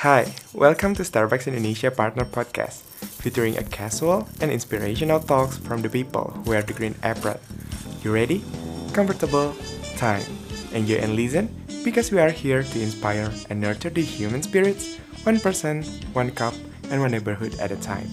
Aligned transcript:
Hi, 0.00 0.32
welcome 0.56 0.96
to 0.96 1.04
Starbucks 1.04 1.44
Indonesia 1.44 1.92
Partner 1.92 2.24
Podcast, 2.24 2.88
featuring 3.20 3.60
a 3.60 3.64
casual 3.68 4.24
and 4.40 4.48
inspirational 4.48 5.20
talks 5.20 5.60
from 5.60 5.84
the 5.84 5.92
people 5.92 6.32
who 6.40 6.56
wear 6.56 6.64
the 6.64 6.72
green 6.72 6.96
apron. 7.04 7.36
You 8.00 8.08
ready? 8.08 8.40
Comfortable? 8.96 9.52
Time. 10.00 10.24
Enjoy 10.72 10.96
and 11.04 11.12
listen 11.12 11.52
because 11.84 12.08
we 12.08 12.16
are 12.16 12.32
here 12.32 12.64
to 12.64 12.76
inspire 12.80 13.28
and 13.52 13.60
nurture 13.60 13.92
the 13.92 14.00
human 14.00 14.40
spirits, 14.40 14.96
one 15.28 15.36
person, 15.36 15.84
one 16.16 16.32
cup, 16.32 16.56
and 16.88 17.04
one 17.04 17.12
neighborhood 17.12 17.60
at 17.60 17.68
a 17.68 17.76
time. 17.84 18.08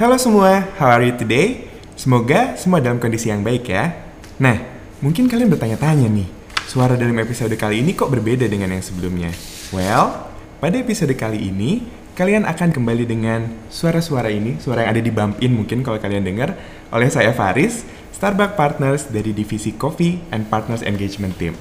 Halo 0.00 0.16
semua, 0.16 0.64
how 0.80 0.96
are 0.96 1.04
you 1.04 1.12
today? 1.12 1.68
Semoga 1.92 2.56
semua 2.56 2.80
dalam 2.80 2.96
kondisi 2.96 3.28
yang 3.28 3.44
baik 3.44 3.68
ya. 3.68 3.92
Nah, 4.40 4.64
mungkin 5.04 5.28
kalian 5.28 5.52
bertanya-tanya 5.52 6.08
nih, 6.08 6.28
suara 6.64 6.96
dalam 6.96 7.20
episode 7.20 7.52
kali 7.60 7.84
ini 7.84 7.92
kok 7.92 8.08
berbeda 8.08 8.48
dengan 8.48 8.72
yang 8.72 8.80
sebelumnya? 8.80 9.55
Well, 9.74 10.30
pada 10.62 10.78
episode 10.78 11.10
kali 11.18 11.50
ini, 11.50 11.82
kalian 12.14 12.46
akan 12.46 12.70
kembali 12.70 13.02
dengan 13.02 13.50
suara-suara 13.66 14.30
ini, 14.30 14.62
suara 14.62 14.86
yang 14.86 14.94
ada 14.94 15.02
di 15.02 15.10
bump 15.10 15.42
in 15.42 15.58
mungkin 15.58 15.82
kalau 15.82 15.98
kalian 15.98 16.22
dengar, 16.22 16.54
oleh 16.94 17.10
saya 17.10 17.34
Faris, 17.34 17.82
Starbucks 18.14 18.54
Partners 18.54 19.10
dari 19.10 19.34
divisi 19.34 19.74
Coffee 19.74 20.22
and 20.30 20.46
Partners 20.46 20.86
Engagement 20.86 21.34
Team. 21.34 21.58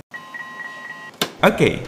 Oke, 1.42 1.82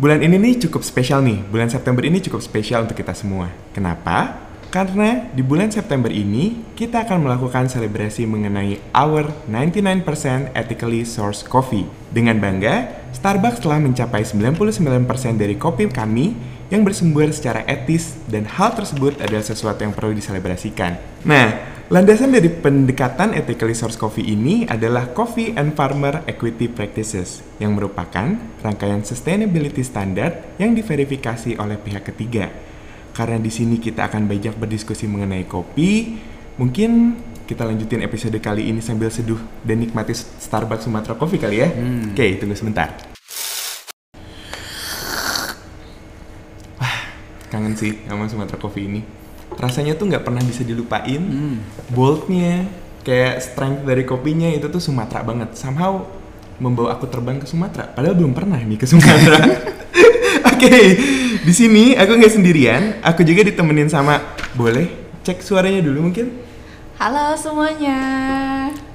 bulan 0.00 0.24
ini 0.24 0.40
nih 0.40 0.56
cukup 0.64 0.80
spesial 0.80 1.20
nih. 1.20 1.44
Bulan 1.52 1.68
September 1.68 2.00
ini 2.00 2.24
cukup 2.24 2.40
spesial 2.40 2.88
untuk 2.88 2.96
kita 2.96 3.12
semua. 3.12 3.52
Kenapa? 3.76 4.48
Karena 4.72 5.28
di 5.36 5.44
bulan 5.44 5.68
September 5.68 6.08
ini 6.08 6.64
kita 6.76 7.04
akan 7.04 7.28
melakukan 7.28 7.68
selebrasi 7.68 8.24
mengenai 8.24 8.80
our 8.96 9.28
99% 9.48 10.04
ethically 10.56 11.04
sourced 11.04 11.44
coffee. 11.44 11.84
Dengan 12.08 12.40
bangga, 12.40 12.97
Starbucks 13.12 13.64
telah 13.64 13.80
mencapai 13.80 14.22
99% 14.22 15.40
dari 15.40 15.56
kopi 15.56 15.88
kami 15.88 16.36
yang 16.68 16.84
bersumber 16.84 17.32
secara 17.32 17.64
etis 17.64 18.20
dan 18.28 18.44
hal 18.44 18.76
tersebut 18.76 19.16
adalah 19.18 19.44
sesuatu 19.44 19.80
yang 19.80 19.96
perlu 19.96 20.12
diselebrasikan. 20.12 21.00
Nah, 21.24 21.46
landasan 21.88 22.32
dari 22.32 22.52
pendekatan 22.52 23.32
ethically 23.32 23.72
sourced 23.72 23.96
coffee 23.96 24.36
ini 24.36 24.68
adalah 24.68 25.10
Coffee 25.16 25.56
and 25.56 25.72
Farmer 25.72 26.20
Equity 26.28 26.68
Practices 26.68 27.40
yang 27.56 27.72
merupakan 27.72 28.36
rangkaian 28.60 29.00
sustainability 29.00 29.80
standard 29.80 30.56
yang 30.60 30.76
diverifikasi 30.76 31.56
oleh 31.56 31.80
pihak 31.80 32.12
ketiga 32.12 32.68
karena 33.18 33.42
di 33.42 33.50
sini 33.50 33.82
kita 33.82 34.06
akan 34.06 34.30
banyak 34.30 34.54
berdiskusi 34.54 35.10
mengenai 35.10 35.42
kopi. 35.50 36.14
Mungkin 36.54 37.18
kita 37.48 37.64
lanjutin 37.64 38.04
episode 38.04 38.36
kali 38.44 38.68
ini 38.68 38.84
sambil 38.84 39.08
seduh 39.08 39.40
dan 39.64 39.80
nikmati 39.80 40.12
Starbucks 40.12 40.84
Sumatera 40.84 41.16
Coffee 41.16 41.40
kali 41.40 41.64
ya. 41.64 41.72
Hmm. 41.72 42.12
Oke, 42.12 42.36
tunggu 42.36 42.52
sebentar. 42.52 42.92
Wah, 46.76 46.98
kangen 47.48 47.72
sih 47.72 48.04
sama 48.04 48.28
Sumatera 48.28 48.60
Coffee 48.60 48.84
ini. 48.84 49.00
Rasanya 49.56 49.96
tuh 49.96 50.12
nggak 50.12 50.28
pernah 50.28 50.44
bisa 50.44 50.60
dilupain. 50.60 51.24
Hmm. 51.24 51.56
Boldnya, 51.88 52.68
kayak 53.00 53.40
strength 53.40 53.88
dari 53.88 54.04
kopinya 54.04 54.52
itu 54.52 54.68
tuh 54.68 54.84
Sumatera 54.84 55.24
banget. 55.24 55.56
Somehow 55.56 56.04
membawa 56.60 57.00
aku 57.00 57.08
terbang 57.08 57.40
ke 57.40 57.48
Sumatera. 57.48 57.88
Padahal 57.88 58.12
belum 58.12 58.36
pernah 58.36 58.60
nih 58.60 58.76
ke 58.76 58.84
Sumatera. 58.84 59.40
Oke, 60.52 60.76
di 61.48 61.52
sini 61.56 61.96
aku 61.96 62.12
nggak 62.12 62.32
sendirian. 62.36 63.00
Aku 63.00 63.24
juga 63.24 63.40
ditemenin 63.40 63.88
sama. 63.88 64.20
Boleh 64.52 64.92
cek 65.24 65.40
suaranya 65.40 65.80
dulu 65.80 66.12
mungkin? 66.12 66.47
Halo 66.98 67.38
semuanya. 67.38 67.94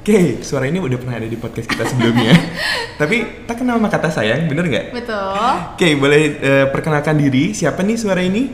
Oke, 0.04 0.44
suara 0.44 0.68
ini 0.68 0.76
udah 0.76 1.00
pernah 1.00 1.23
ada 1.23 1.23
di 1.23 1.40
podcast 1.40 1.72
kita 1.72 1.88
sebelumnya. 1.88 2.36
Tapi 3.00 3.48
tak 3.48 3.64
kenal 3.64 3.80
sama 3.80 3.88
kata 3.88 4.12
sayang, 4.12 4.44
bener 4.52 4.68
nggak? 4.68 4.86
Betul. 4.92 5.40
Oke, 5.72 5.95
boleh 5.95 6.36
eh, 6.36 6.66
perkenalkan 6.68 7.16
diri. 7.16 7.56
Siapa 7.56 7.80
nih 7.80 7.95
suara 7.95 8.20
ini? 8.20 8.52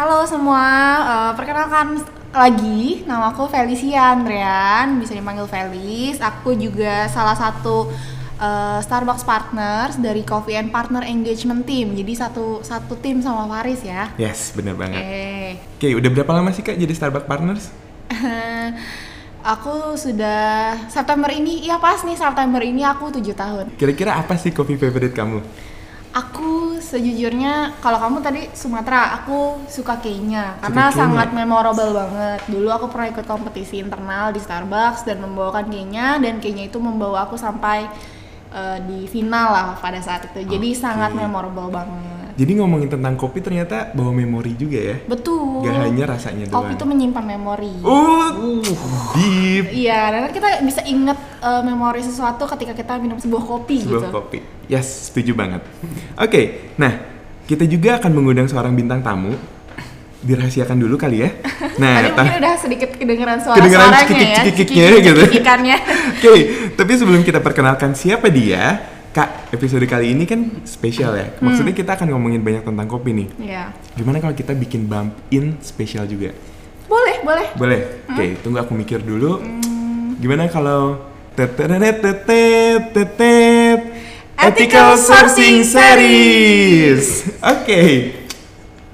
Halo 0.00 0.24
semua, 0.24 0.64
eh, 1.04 1.32
perkenalkan 1.36 2.00
lagi 2.32 3.04
nama 3.04 3.28
aku 3.28 3.44
Felicia 3.52 4.16
Andrean, 4.16 4.96
bisa 5.04 5.12
dipanggil 5.12 5.44
Felis. 5.44 6.16
Aku 6.24 6.56
juga 6.56 7.12
salah 7.12 7.36
satu 7.36 7.92
eh, 8.40 8.80
Starbucks 8.80 9.28
partners 9.28 10.00
dari 10.00 10.24
Coffee 10.24 10.56
and 10.56 10.72
Partner 10.72 11.04
Engagement 11.04 11.68
Team. 11.68 11.92
Jadi 11.92 12.16
satu 12.16 12.64
satu 12.64 12.96
tim 12.96 13.20
sama 13.20 13.52
Faris 13.52 13.84
ya. 13.84 14.16
Yes, 14.16 14.56
bener 14.56 14.80
banget. 14.80 15.04
Oke. 15.04 15.28
Oke, 15.76 15.88
udah 15.92 16.08
berapa 16.08 16.32
lama 16.40 16.56
sih 16.56 16.64
kak 16.64 16.80
jadi 16.80 16.96
Starbucks 16.96 17.28
Partners? 17.28 17.87
aku 19.54 19.94
sudah 19.94 20.74
September 20.90 21.30
ini, 21.30 21.64
iya 21.64 21.78
pas 21.78 22.02
nih 22.02 22.18
September 22.18 22.60
ini 22.60 22.82
aku 22.84 23.14
tujuh 23.14 23.34
tahun. 23.36 23.74
Kira-kira 23.78 24.18
apa 24.18 24.34
sih 24.36 24.50
kopi 24.50 24.76
favorite 24.76 25.14
kamu? 25.14 25.40
Aku 26.08 26.80
sejujurnya 26.80 27.78
kalau 27.84 28.00
kamu 28.00 28.18
tadi 28.24 28.42
Sumatera, 28.56 29.22
aku 29.22 29.60
suka 29.68 30.00
Kenya 30.00 30.56
karena 30.64 30.88
sangat 30.88 31.30
memorable 31.36 31.92
banget. 31.94 32.40
Dulu 32.48 32.68
aku 32.72 32.88
pernah 32.88 33.12
ikut 33.12 33.28
kompetisi 33.28 33.78
internal 33.78 34.32
di 34.32 34.40
Starbucks 34.40 35.04
dan 35.04 35.20
membawakan 35.20 35.68
Kenya 35.68 36.16
dan 36.16 36.40
Kenya 36.40 36.66
itu 36.66 36.80
membawa 36.80 37.28
aku 37.28 37.36
sampai 37.36 37.86
eh, 38.50 38.78
di 38.88 39.04
final 39.04 39.52
lah 39.52 39.68
pada 39.78 40.00
saat 40.00 40.32
itu. 40.32 40.48
Jadi 40.48 40.74
Oke. 40.74 40.80
sangat 40.80 41.12
memorable 41.12 41.70
banget. 41.70 42.17
Jadi 42.38 42.54
ngomongin 42.54 42.86
tentang 42.86 43.18
kopi 43.18 43.42
ternyata 43.42 43.90
bawa 43.90 44.14
memori 44.14 44.54
juga 44.54 44.78
ya? 44.78 44.96
Betul. 45.10 45.66
Gak 45.66 45.74
hanya 45.90 46.04
rasanya 46.06 46.46
doang. 46.46 46.70
Kopi 46.70 46.72
itu 46.78 46.84
menyimpan 46.86 47.24
memori. 47.34 47.74
Uh, 47.82 48.62
deep. 49.18 49.74
Iya, 49.74 50.00
dan 50.14 50.30
kita 50.30 50.62
bisa 50.62 50.86
inget 50.86 51.18
eh, 51.42 51.62
memori 51.66 51.98
sesuatu 51.98 52.46
ketika 52.46 52.78
kita 52.78 52.94
minum 53.02 53.18
sebuah 53.18 53.42
kopi 53.42 53.82
Sebuah 53.82 54.06
gitu. 54.06 54.14
kopi. 54.14 54.38
Yes, 54.70 55.10
setuju 55.10 55.34
banget. 55.34 55.66
Oke, 56.14 56.70
nah 56.78 56.94
kita 57.50 57.66
juga 57.66 57.98
akan 57.98 58.10
mengundang 58.14 58.46
seorang 58.46 58.70
bintang 58.70 59.02
tamu. 59.02 59.34
Dirahasiakan 60.18 60.78
dulu 60.78 60.94
kali 60.94 61.26
ya. 61.26 61.30
Nah, 61.78 62.02
Tadi 62.02 62.10
ta- 62.10 62.22
mungkin 62.26 62.38
udah 62.42 62.54
sedikit 62.58 62.90
kedengeran 62.98 63.38
Kedengeran 63.38 63.86
suara-suaranya 63.94 64.18
ya, 64.18 64.42
cekik-cekiknya 64.42 64.86
gitu. 64.98 65.22
Oke, 66.18 66.42
tapi 66.74 66.92
sebelum 66.98 67.22
kita 67.22 67.38
perkenalkan 67.38 67.94
siapa 67.94 68.26
dia, 68.26 68.82
episode 69.48 69.84
kali 69.88 70.12
ini 70.12 70.28
kan 70.28 70.64
spesial 70.68 71.16
ya. 71.16 71.32
Maksudnya 71.40 71.72
kita 71.72 71.96
akan 71.96 72.12
ngomongin 72.12 72.44
banyak 72.44 72.64
tentang 72.64 72.86
kopi 72.88 73.16
nih. 73.16 73.28
Iya. 73.40 73.64
Gimana 73.96 74.20
kalau 74.20 74.34
kita 74.36 74.52
bikin 74.52 74.84
bump 74.84 75.16
in 75.32 75.56
spesial 75.64 76.04
juga? 76.04 76.36
Boleh, 76.88 77.20
boleh. 77.24 77.46
Boleh? 77.56 77.80
Oke, 78.08 78.40
tunggu 78.44 78.60
aku 78.60 78.72
mikir 78.76 79.00
dulu. 79.00 79.40
Gimana 80.18 80.48
kalau 80.48 81.00
tetetet 81.36 82.00
tetet 82.02 82.82
tetet 82.92 83.80
Ethical 84.38 84.94
Sourcing 84.96 85.66
Series. 85.66 87.26
Oke. 87.42 88.14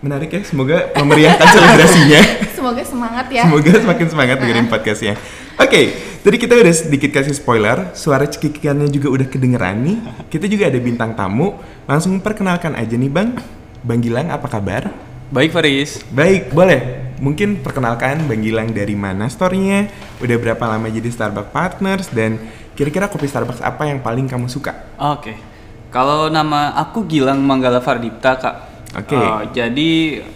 Menarik 0.00 0.28
ya, 0.32 0.40
semoga 0.44 0.92
memeriahkan 0.96 1.46
selebrasinya. 1.54 2.22
Semoga 2.52 2.82
semangat 2.84 3.26
ya. 3.32 3.42
Semoga 3.48 3.72
semakin 3.72 4.06
semangat 4.08 4.36
dengerin 4.40 4.68
podcastnya. 4.68 5.14
Oke, 5.54 5.94
tadi 6.26 6.34
kita 6.34 6.58
udah 6.58 6.74
sedikit 6.74 7.14
kasih 7.14 7.30
spoiler, 7.30 7.94
suara 7.94 8.26
cekikikannya 8.26 8.90
juga 8.90 9.06
udah 9.06 9.26
kedengeran 9.30 9.86
nih. 9.86 9.98
Kita 10.26 10.50
juga 10.50 10.66
ada 10.66 10.78
bintang 10.82 11.14
tamu. 11.14 11.54
Langsung 11.86 12.18
perkenalkan 12.18 12.74
aja 12.74 12.98
nih 12.98 13.06
Bang. 13.06 13.38
Bang 13.86 14.02
Gilang, 14.02 14.34
apa 14.34 14.50
kabar? 14.50 14.90
Baik 15.30 15.54
Faris, 15.54 16.02
Baik, 16.10 16.50
boleh. 16.50 17.06
Mungkin 17.22 17.62
perkenalkan 17.62 18.26
Bang 18.26 18.42
Gilang 18.42 18.74
dari 18.74 18.98
mana 18.98 19.30
store-nya, 19.30 19.86
udah 20.18 20.36
berapa 20.42 20.64
lama 20.66 20.90
jadi 20.90 21.06
Starbucks 21.06 21.54
Partners, 21.54 22.10
dan 22.10 22.34
kira-kira 22.74 23.06
kopi 23.06 23.30
Starbucks 23.30 23.62
apa 23.62 23.86
yang 23.86 24.02
paling 24.02 24.26
kamu 24.26 24.50
suka? 24.50 24.74
oke. 24.98 25.54
Kalau 25.94 26.26
nama 26.26 26.74
aku 26.74 27.06
Gilang 27.06 27.38
Manggala 27.38 27.78
Fardipta 27.78 28.34
kak. 28.34 28.56
Oke. 28.98 29.14
Eh, 29.14 29.42
jadi 29.54 29.90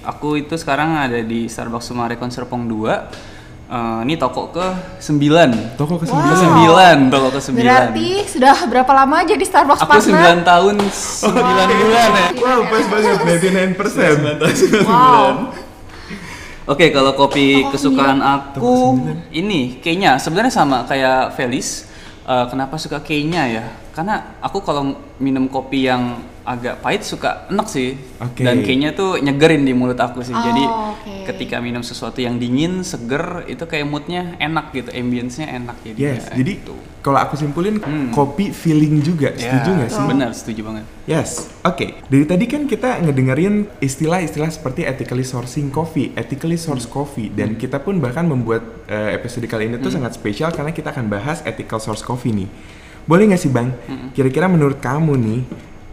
aku 0.06 0.38
itu 0.38 0.54
sekarang 0.54 0.94
ada 0.94 1.18
di 1.18 1.50
Starbucks 1.50 1.90
Sumarekon 1.90 2.30
Serpong 2.30 2.70
2. 2.70 3.37
Eh, 3.68 4.00
ini 4.08 4.16
toko 4.16 4.48
ke 4.48 4.64
9 4.96 5.76
Toko 5.76 6.00
ke 6.00 6.08
Wow. 6.08 6.24
Ke 6.24 6.36
9, 6.40 7.12
toko 7.12 7.28
ke 7.28 7.36
9 7.36 7.52
Berarti 7.52 8.24
sudah 8.24 8.56
berapa 8.64 8.88
lama 8.96 9.20
jadi 9.28 9.44
Starbucks 9.44 9.84
Aku 9.84 9.92
partner? 9.92 10.40
9 10.40 10.48
tahun 10.48 10.74
9 10.80 11.36
bulan 11.84 12.08
ya 12.16 12.28
Wow, 12.32 12.60
pas 12.64 12.84
banget, 12.88 13.16
99%. 13.76 14.88
Wow. 14.88 15.52
Oke, 16.64 16.92
kalau 16.96 17.12
kopi 17.12 17.60
Oh, 17.60 17.68
kesukaan 17.68 18.20
iya. 18.20 18.40
aku 18.48 18.72
ini 19.32 19.80
kayaknya 19.84 20.16
sebenarnya 20.16 20.52
sama 20.52 20.84
kayak 20.84 21.32
Felis. 21.32 21.84
Eh, 22.24 22.44
kenapa 22.48 22.76
suka 22.76 23.00
kayaknya 23.00 23.42
ya? 23.48 23.64
Karena 23.98 24.38
aku 24.38 24.62
kalau 24.62 24.94
minum 25.18 25.50
kopi 25.50 25.90
yang 25.90 26.22
agak 26.46 26.78
pahit 26.78 27.02
suka 27.02 27.50
enak 27.50 27.66
sih. 27.66 27.98
Oke. 28.22 28.46
Dan 28.46 28.62
kayaknya 28.62 28.94
tuh 28.94 29.18
nyegerin 29.18 29.66
di 29.66 29.74
mulut 29.74 29.98
aku 29.98 30.22
sih. 30.22 30.30
Jadi 30.30 30.62
Oh, 30.64 30.94
oke. 30.94 31.26
ketika 31.26 31.58
minum 31.58 31.82
sesuatu 31.82 32.22
yang 32.22 32.38
dingin, 32.38 32.86
seger, 32.86 33.42
itu 33.50 33.66
kayak 33.66 33.90
moodnya 33.90 34.38
enak 34.38 34.70
gitu, 34.70 34.94
ambience-nya 34.94 35.50
enak 35.50 35.82
jadi. 35.82 35.98
Yes, 35.98 36.30
ya, 36.30 36.38
jadi 36.38 36.52
gitu. 36.62 36.78
kalau 37.02 37.18
aku 37.18 37.34
simpulin 37.34 37.82
Hmm. 37.82 38.14
kopi 38.14 38.54
feeling 38.54 39.02
juga, 39.02 39.34
setuju 39.34 39.66
Ya, 39.66 39.76
nggak 39.82 39.90
sih? 39.90 40.04
Benar, 40.06 40.30
setuju 40.30 40.60
banget. 40.62 40.84
Yes, 41.04 41.50
oke. 41.66 41.86
Dari 42.06 42.24
tadi 42.24 42.44
kan 42.46 42.62
kita 42.64 43.02
ngedengerin 43.02 43.66
istilah-istilah 43.82 44.48
seperti 44.48 44.86
ethically 44.86 45.26
sourcing 45.26 45.74
coffee, 45.74 46.14
ethically 46.14 46.54
sourced 46.56 46.86
coffee, 46.86 47.28
dan 47.28 47.58
kita 47.58 47.82
pun 47.82 47.98
bahkan 47.98 48.22
membuat 48.24 48.62
eh, 48.86 49.18
episode 49.18 49.44
kali 49.44 49.66
ini 49.68 49.76
tuh 49.76 49.90
sangat 49.90 50.14
spesial 50.14 50.48
karena 50.48 50.70
kita 50.70 50.94
akan 50.94 51.10
bahas 51.10 51.42
ethical 51.42 51.82
source 51.82 52.00
coffee 52.00 52.30
nih. 52.32 52.48
Boleh 53.08 53.24
nggak 53.32 53.40
sih 53.40 53.48
bang? 53.48 53.72
Kira-kira 54.12 54.52
menurut 54.52 54.76
kamu 54.84 55.16
nih, 55.16 55.40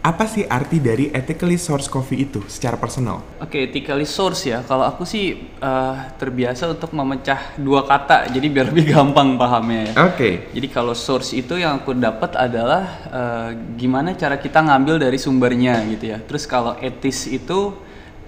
apa 0.06 0.28
sih 0.30 0.46
arti 0.46 0.78
dari 0.78 1.10
ethically 1.10 1.58
sourced 1.58 1.90
coffee 1.90 2.28
itu 2.28 2.38
secara 2.46 2.78
personal? 2.78 3.24
Oke, 3.42 3.66
ethically 3.66 4.06
source 4.06 4.46
ya. 4.46 4.62
Kalau 4.62 4.86
aku 4.86 5.02
sih 5.02 5.34
eh, 5.58 5.96
terbiasa 6.14 6.70
untuk 6.70 6.94
memecah 6.94 7.58
dua 7.58 7.82
kata, 7.82 8.30
jadi 8.30 8.46
biar 8.46 8.68
lebih 8.70 8.92
gampang 8.94 9.34
pahamnya 9.34 9.90
ya. 9.90 9.92
Oke. 10.06 10.52
Jadi 10.54 10.68
kalau 10.70 10.94
source 10.94 11.34
itu 11.34 11.58
yang 11.58 11.82
aku 11.82 11.96
dapat 11.96 12.38
adalah 12.38 12.84
eh, 13.10 13.50
gimana 13.74 14.14
cara 14.14 14.38
kita 14.38 14.62
ngambil 14.62 15.02
dari 15.08 15.18
sumbernya 15.18 15.82
gitu 15.90 16.14
ya. 16.14 16.22
Terus 16.22 16.46
kalau 16.46 16.78
etis 16.78 17.26
itu 17.26 17.74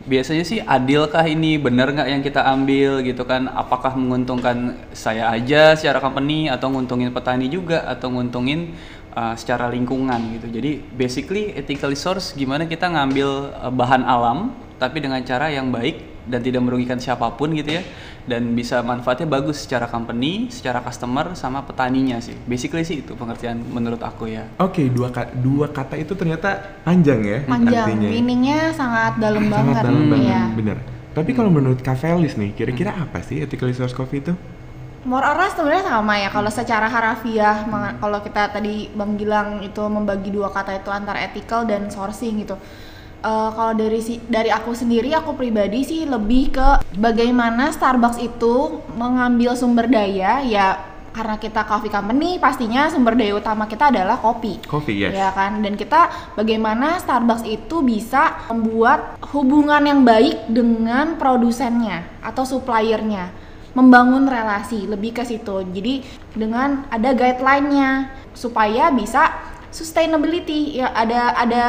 biasanya 0.08 0.44
sih 0.48 0.58
adilkah 0.64 1.22
ini 1.28 1.60
benar 1.60 1.92
nggak 1.92 2.08
yang 2.08 2.22
kita 2.24 2.40
ambil 2.42 3.04
gitu 3.04 3.22
kan? 3.28 3.46
Apakah 3.52 3.92
menguntungkan 3.94 4.80
saya 4.96 5.28
aja 5.28 5.76
secara 5.76 6.00
company 6.00 6.48
atau 6.48 6.72
nguntungin 6.72 7.12
petani 7.12 7.46
juga 7.46 7.84
atau 7.84 8.08
nguntungin 8.10 8.72
uh, 9.14 9.34
secara 9.38 9.68
lingkungan 9.68 10.40
gitu. 10.40 10.48
Jadi 10.48 10.82
basically 10.96 11.52
ethically 11.54 11.94
source 11.94 12.32
gimana 12.32 12.64
kita 12.64 12.88
ngambil 12.88 13.54
uh, 13.54 13.72
bahan 13.72 14.02
alam 14.02 14.56
tapi 14.80 15.04
dengan 15.04 15.20
cara 15.22 15.52
yang 15.52 15.68
baik 15.68 16.17
dan 16.28 16.38
tidak 16.38 16.60
merugikan 16.60 16.96
siapa 16.96 17.26
pun 17.32 17.50
gitu 17.50 17.72
ya 17.72 17.82
dan 18.22 18.52
bisa 18.52 18.78
manfaatnya 18.80 19.24
bagus 19.24 19.64
secara 19.64 19.88
company, 19.88 20.46
secara 20.48 20.78
customer 20.78 21.32
sama 21.32 21.64
petaninya 21.64 22.20
sih. 22.20 22.36
Basically 22.44 22.84
sih 22.84 23.00
itu 23.00 23.12
pengertian 23.12 23.56
menurut 23.64 23.98
aku 23.98 24.28
ya. 24.28 24.44
Oke, 24.60 24.86
dua 24.86 25.08
ka- 25.08 25.32
dua 25.32 25.66
kata 25.66 25.96
itu 25.96 26.12
ternyata 26.12 26.78
panjang 26.84 27.20
ya 27.22 27.38
Panjang, 27.42 27.88
artinya. 27.88 28.08
meaningnya 28.08 28.60
sangat 28.70 29.16
dalam 29.16 29.48
Sangat 29.48 29.80
banget. 29.80 29.82
dalam 29.82 30.04
banget, 30.06 30.28
Iya. 30.28 30.42
bener. 30.52 30.78
Tapi 31.08 31.30
kalau 31.32 31.48
menurut 31.48 31.80
Kak 31.80 31.96
Felis 31.96 32.36
nih, 32.36 32.52
kira-kira 32.52 32.94
apa 32.94 33.18
sih 33.18 33.40
ethically 33.40 33.72
sourced 33.72 33.90
coffee 33.90 34.20
itu? 34.20 34.36
More 35.02 35.24
or 35.24 35.34
less 35.34 35.56
sebenarnya 35.56 35.88
sama 35.88 36.14
ya. 36.14 36.28
Kalau 36.28 36.46
secara 36.46 36.86
harafiah, 36.86 37.64
kalau 37.96 38.18
kita 38.20 38.52
tadi 38.52 38.92
Bang 38.92 39.16
Gilang 39.16 39.58
itu 39.58 39.80
membagi 39.80 40.28
dua 40.28 40.52
kata 40.52 40.76
itu 40.76 40.90
antara 40.90 41.24
ethical 41.24 41.64
dan 41.64 41.88
sourcing 41.88 42.38
gitu. 42.38 42.54
Eh, 43.18 43.50
kalau 43.50 43.74
dari 43.74 43.98
si 43.98 44.22
dari 44.30 44.46
aku 44.46 44.70
sendiri, 44.78 45.10
aku 45.10 45.34
pribadi 45.34 45.82
sih 45.82 46.06
lebih 46.06 46.54
ke 46.54 46.68
bagaimana 47.02 47.74
Starbucks 47.74 48.22
itu 48.22 48.78
mengambil 48.94 49.58
sumber 49.58 49.90
daya 49.90 50.38
ya 50.46 50.78
karena 51.10 51.34
kita 51.34 51.66
coffee 51.66 51.90
company 51.90 52.38
pastinya 52.38 52.86
sumber 52.86 53.18
daya 53.18 53.34
utama 53.34 53.66
kita 53.66 53.90
adalah 53.90 54.22
kopi. 54.22 54.62
Coffee, 54.62 55.02
yes. 55.02 55.18
Ya 55.18 55.34
kan? 55.34 55.58
Dan 55.66 55.74
kita 55.74 56.30
bagaimana 56.38 57.02
Starbucks 57.02 57.42
itu 57.42 57.82
bisa 57.82 58.46
membuat 58.54 59.18
hubungan 59.34 59.82
yang 59.82 60.06
baik 60.06 60.46
dengan 60.46 61.18
produsennya 61.18 62.06
atau 62.22 62.46
suppliernya, 62.46 63.34
membangun 63.74 64.30
relasi 64.30 64.86
lebih 64.86 65.18
ke 65.18 65.26
situ. 65.26 65.66
Jadi 65.74 66.06
dengan 66.38 66.86
ada 66.86 67.10
guideline-nya 67.10 68.14
supaya 68.30 68.94
bisa 68.94 69.34
sustainability 69.74 70.78
ya 70.78 70.94
ada 70.94 71.34
ada 71.34 71.64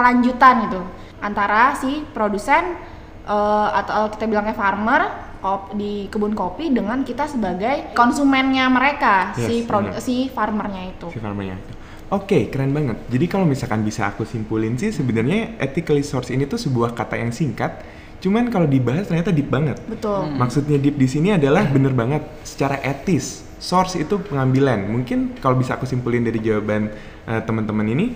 berkelanjutan 0.00 0.54
gitu 0.66 0.80
antara 1.20 1.76
si 1.76 2.00
produsen 2.08 2.80
eh, 3.22 3.68
atau 3.76 4.08
kita 4.08 4.24
bilangnya 4.24 4.56
farmer 4.56 5.02
kop- 5.38 5.76
di 5.76 6.08
kebun 6.08 6.32
kopi 6.32 6.72
dengan 6.72 7.04
kita 7.04 7.28
sebagai 7.28 7.92
konsumennya 7.92 8.64
mereka 8.68 9.36
si 9.36 9.60
Yes, 9.60 9.68
produ- 9.68 9.92
benar. 9.92 10.00
si 10.00 10.32
farmernya 10.32 10.82
itu. 10.88 11.06
si 11.12 11.20
farmernya 11.20 11.60
itu. 11.60 11.72
Oke, 12.10 12.50
keren 12.50 12.74
banget. 12.74 12.98
Jadi 13.06 13.26
kalau 13.28 13.46
misalkan 13.46 13.86
bisa 13.86 14.08
aku 14.08 14.26
simpulin 14.26 14.74
sih 14.74 14.90
sebenarnya 14.90 15.54
ethically 15.60 16.02
sourced 16.02 16.34
ini 16.34 16.42
tuh 16.42 16.58
sebuah 16.58 16.90
kata 16.90 17.14
yang 17.14 17.30
singkat, 17.30 17.86
cuman 18.18 18.50
kalau 18.50 18.66
dibahas 18.66 19.06
ternyata 19.06 19.30
deep 19.30 19.46
banget. 19.46 19.78
Betul. 19.86 20.26
Maksudnya 20.34 20.74
deep 20.74 20.98
di 20.98 21.06
sini 21.06 21.30
adalah 21.30 21.70
bener 21.70 21.94
banget 21.94 22.24
secara 22.42 22.82
etis. 22.82 23.46
Source 23.60 23.94
itu 23.94 24.18
pengambilan. 24.18 24.90
Mungkin 24.90 25.38
kalau 25.38 25.54
bisa 25.54 25.78
aku 25.78 25.86
simpulin 25.86 26.26
dari 26.26 26.42
jawaban 26.42 26.90
eh, 27.30 27.40
teman-teman 27.46 27.86
ini, 27.86 28.06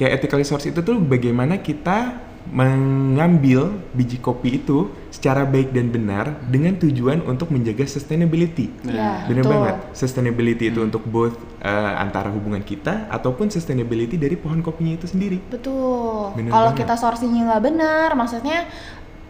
kayak 0.00 0.16
ethically 0.16 0.48
source 0.48 0.64
itu 0.64 0.80
tuh 0.80 0.96
bagaimana 0.96 1.60
kita 1.60 2.16
mengambil 2.48 3.68
biji 3.92 4.16
kopi 4.16 4.56
itu 4.64 4.88
secara 5.12 5.44
baik 5.44 5.76
dan 5.76 5.92
benar 5.92 6.40
dengan 6.48 6.72
tujuan 6.72 7.20
untuk 7.28 7.52
menjaga 7.52 7.84
sustainability. 7.84 8.72
Iya, 8.80 9.28
Bener 9.28 9.44
betul. 9.44 9.52
banget. 9.52 9.74
Sustainability 9.92 10.72
itu 10.72 10.80
untuk 10.80 11.04
both 11.04 11.36
eh, 11.60 11.92
antara 12.00 12.32
hubungan 12.32 12.64
kita 12.64 13.12
ataupun 13.12 13.52
sustainability 13.52 14.16
dari 14.16 14.40
pohon 14.40 14.64
kopinya 14.64 14.96
itu 14.96 15.04
sendiri. 15.04 15.36
Betul. 15.52 16.32
Kalau 16.48 16.72
kita 16.72 16.96
sourcingnya 16.96 17.44
nggak 17.54 17.62
benar, 17.62 18.08
maksudnya 18.16 18.66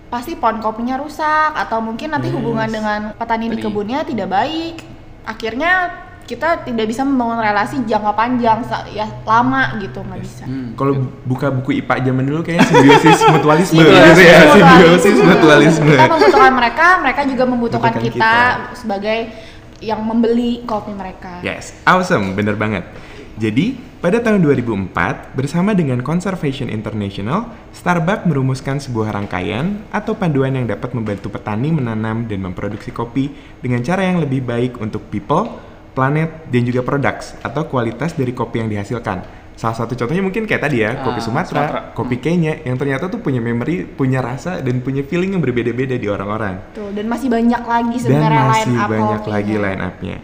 pasti 0.06 0.38
pohon 0.38 0.62
kopinya 0.62 0.94
rusak 0.98 1.50
atau 1.54 1.82
mungkin 1.82 2.14
nanti 2.14 2.30
Yes. 2.30 2.36
hubungan 2.38 2.68
dengan 2.70 3.00
petani 3.18 3.50
di 3.50 3.58
kebunnya 3.58 4.06
tidak 4.06 4.30
baik. 4.30 4.86
Akhirnya 5.26 5.92
kita 6.30 6.62
tidak 6.62 6.86
bisa 6.86 7.02
membangun 7.02 7.42
relasi 7.42 7.82
jangka 7.90 8.14
panjang, 8.14 8.62
ya 8.94 9.02
lama 9.26 9.82
gitu 9.82 9.98
nggak 9.98 10.20
bisa. 10.22 10.46
Hmm. 10.46 10.78
Kalau 10.78 11.10
buka 11.26 11.50
buku 11.50 11.82
IPA 11.82 12.06
zaman 12.06 12.22
dulu 12.22 12.40
kayaknya 12.46 12.70
simbiosis 12.70 13.18
mutualisme 13.34 13.82
gitu 13.82 14.22
ya, 14.22 14.38
simbiosis 14.54 15.18
mutualisme. 15.18 15.90
Kita 15.90 16.06
membutuhkan 16.06 16.52
mereka, 16.54 16.86
mereka 17.02 17.20
juga 17.26 17.44
membutuhkan 17.50 17.92
Membutuhkan 17.98 18.14
kita, 18.14 18.34
kita. 18.62 18.78
sebagai 18.78 19.18
yang 19.82 20.00
membeli 20.06 20.62
kopi 20.62 20.94
mereka. 20.94 21.42
Yes, 21.42 21.74
awesome, 21.82 22.38
bener 22.38 22.54
banget. 22.54 22.86
Jadi, 23.40 23.74
pada 23.98 24.20
tahun 24.20 24.44
2004, 24.44 25.34
bersama 25.34 25.72
dengan 25.74 26.04
Conservation 26.04 26.68
International, 26.68 27.48
Starbucks 27.74 28.28
merumuskan 28.28 28.76
sebuah 28.78 29.16
rangkaian 29.16 29.82
atau 29.90 30.14
panduan 30.14 30.54
yang 30.54 30.68
dapat 30.68 30.92
membantu 30.92 31.32
petani 31.32 31.72
menanam 31.72 32.28
dan 32.28 32.38
memproduksi 32.44 32.92
kopi 32.94 33.32
dengan 33.64 33.80
cara 33.82 34.04
yang 34.04 34.20
lebih 34.20 34.44
baik 34.44 34.76
untuk 34.78 35.08
people, 35.08 35.69
planet, 36.00 36.48
dan 36.48 36.64
juga 36.64 36.80
products 36.80 37.36
atau 37.44 37.68
kualitas 37.68 38.16
dari 38.16 38.32
kopi 38.32 38.64
yang 38.64 38.72
dihasilkan. 38.72 39.36
Salah 39.52 39.76
satu 39.76 39.92
contohnya 39.92 40.24
mungkin 40.24 40.48
kayak 40.48 40.62
tadi 40.64 40.80
ya, 40.80 41.04
kopi 41.04 41.20
Ah, 41.20 41.24
Sumatera, 41.28 41.60
Sumatera. 41.68 41.80
kopi 41.92 42.16
Kenya, 42.16 42.56
yang 42.64 42.80
ternyata 42.80 43.12
tuh 43.12 43.20
punya 43.20 43.44
memory, 43.44 43.84
punya 43.84 44.24
rasa, 44.24 44.64
dan 44.64 44.80
punya 44.80 45.04
feeling 45.04 45.36
yang 45.36 45.44
berbeda-beda 45.44 46.00
di 46.00 46.08
orang-orang 46.08 46.72
Tuh, 46.72 46.88
dan 46.96 47.04
masih 47.04 47.28
banyak 47.28 47.60
lagi 47.68 47.96
dan 48.00 48.04
sebenarnya 48.08 48.42
masih 48.48 48.72
line 48.72 48.80
up 48.80 48.88
banyak 48.88 49.20
kopinya. 49.20 49.34
lagi 49.36 49.54
line 49.60 49.82
up-nya. 49.84 50.16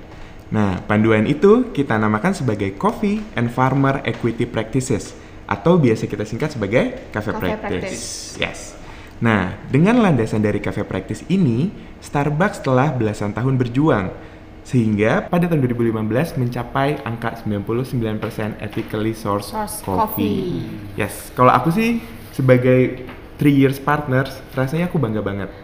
Nah, 0.46 0.70
panduan 0.88 1.28
itu 1.28 1.68
kita 1.68 2.00
namakan 2.00 2.32
sebagai 2.32 2.72
Coffee 2.80 3.20
and 3.36 3.52
Farmer 3.52 4.00
Equity 4.08 4.48
Practices 4.48 5.12
atau 5.44 5.76
biasa 5.76 6.08
kita 6.08 6.24
singkat 6.24 6.56
sebagai 6.56 7.12
Cafe, 7.12 7.36
Cafe 7.36 7.36
Practice. 7.36 7.60
Practice. 7.60 8.04
Yes. 8.40 8.58
Nah, 9.20 9.52
dengan 9.68 10.00
landasan 10.00 10.40
dari 10.40 10.64
Cafe 10.64 10.80
Practice 10.88 11.28
ini, 11.28 11.68
Starbucks 12.00 12.64
telah 12.64 12.88
belasan 12.88 13.36
tahun 13.36 13.60
berjuang 13.60 14.06
sehingga 14.66 15.22
pada 15.22 15.46
tahun 15.46 15.62
2015 15.62 16.02
mencapai 16.36 16.98
angka 17.00 17.38
99% 17.38 18.18
ethically 18.58 19.14
sourced 19.14 19.46
Sourced 19.46 19.78
coffee. 19.80 19.86
coffee. 19.86 20.98
Yes, 20.98 21.30
kalau 21.32 21.54
aku 21.54 21.70
sih 21.70 22.02
sebagai 22.30 23.06
three 23.36 23.54
years 23.54 23.78
partners, 23.78 24.34
rasanya 24.52 24.90
aku 24.90 24.98
bangga 24.98 25.22
banget. 25.22 25.54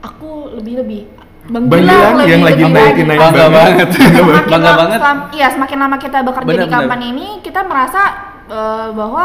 Aku 0.00 0.48
lebih-lebih 0.52 1.04
Bang 1.46 1.70
Gilang 1.70 2.26
yang 2.26 2.42
lagi 2.42 2.58
naikin-naikin 2.58 3.06
lagi. 3.06 3.20
Bangga 3.22 3.46
banget. 3.46 3.86
Semakin 3.92 4.50
Bangga 4.50 4.66
lama- 4.66 4.80
banget. 4.80 5.00
Iya, 5.30 5.46
semakin 5.54 5.78
lama 5.78 5.96
kita 5.96 6.18
bekerja 6.20 6.42
di 6.42 6.50
Benar, 6.50 6.66
benar. 6.66 6.78
company 6.80 7.06
ini, 7.12 7.26
kita 7.38 7.60
merasa 7.62 8.02
eh, 8.46 8.88
bahwa 8.90 9.24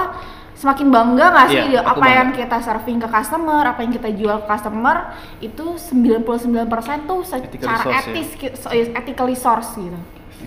semakin 0.61 0.87
bangga 0.93 1.25
nggak 1.33 1.47
sih 1.49 1.61
di- 1.65 1.73
aku 1.73 1.89
apa 1.89 1.97
bangga. 1.97 2.17
yang 2.21 2.29
kita 2.37 2.57
serving 2.61 2.97
ke 3.01 3.07
customer, 3.09 3.63
apa 3.65 3.79
yang 3.81 3.91
kita 3.91 4.09
jual 4.13 4.37
ke 4.41 4.47
customer 4.47 4.97
itu 5.41 5.65
99% 5.73 7.09
tuh 7.09 7.19
secara 7.25 7.81
ya? 7.89 7.99
etis, 8.05 8.29
so- 8.53 8.69
ethically 8.69 9.33
sourced 9.33 9.73
gitu. 9.73 9.97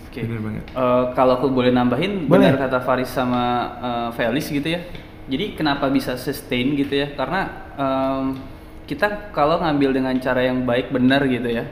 Oke. 0.06 0.20
Bener 0.22 0.38
banget. 0.38 0.64
Eh, 0.70 1.04
kalau 1.18 1.34
aku 1.34 1.50
boleh 1.50 1.74
nambahin, 1.74 2.30
Boleh. 2.30 2.54
benar 2.54 2.70
kata 2.70 2.78
Faris 2.86 3.10
sama 3.10 3.42
eh, 3.82 4.08
Felis 4.14 4.46
gitu 4.46 4.68
ya. 4.70 4.80
Jadi 5.24 5.58
kenapa 5.58 5.90
bisa 5.90 6.14
sustain 6.14 6.76
gitu 6.76 6.94
ya? 6.94 7.10
Karena 7.10 7.40
em, 7.74 8.38
kita 8.84 9.32
kalau 9.32 9.56
ngambil 9.58 9.96
dengan 9.96 10.14
cara 10.20 10.44
yang 10.44 10.62
baik 10.62 10.92
benar 10.92 11.24
gitu 11.26 11.48
ya. 11.48 11.64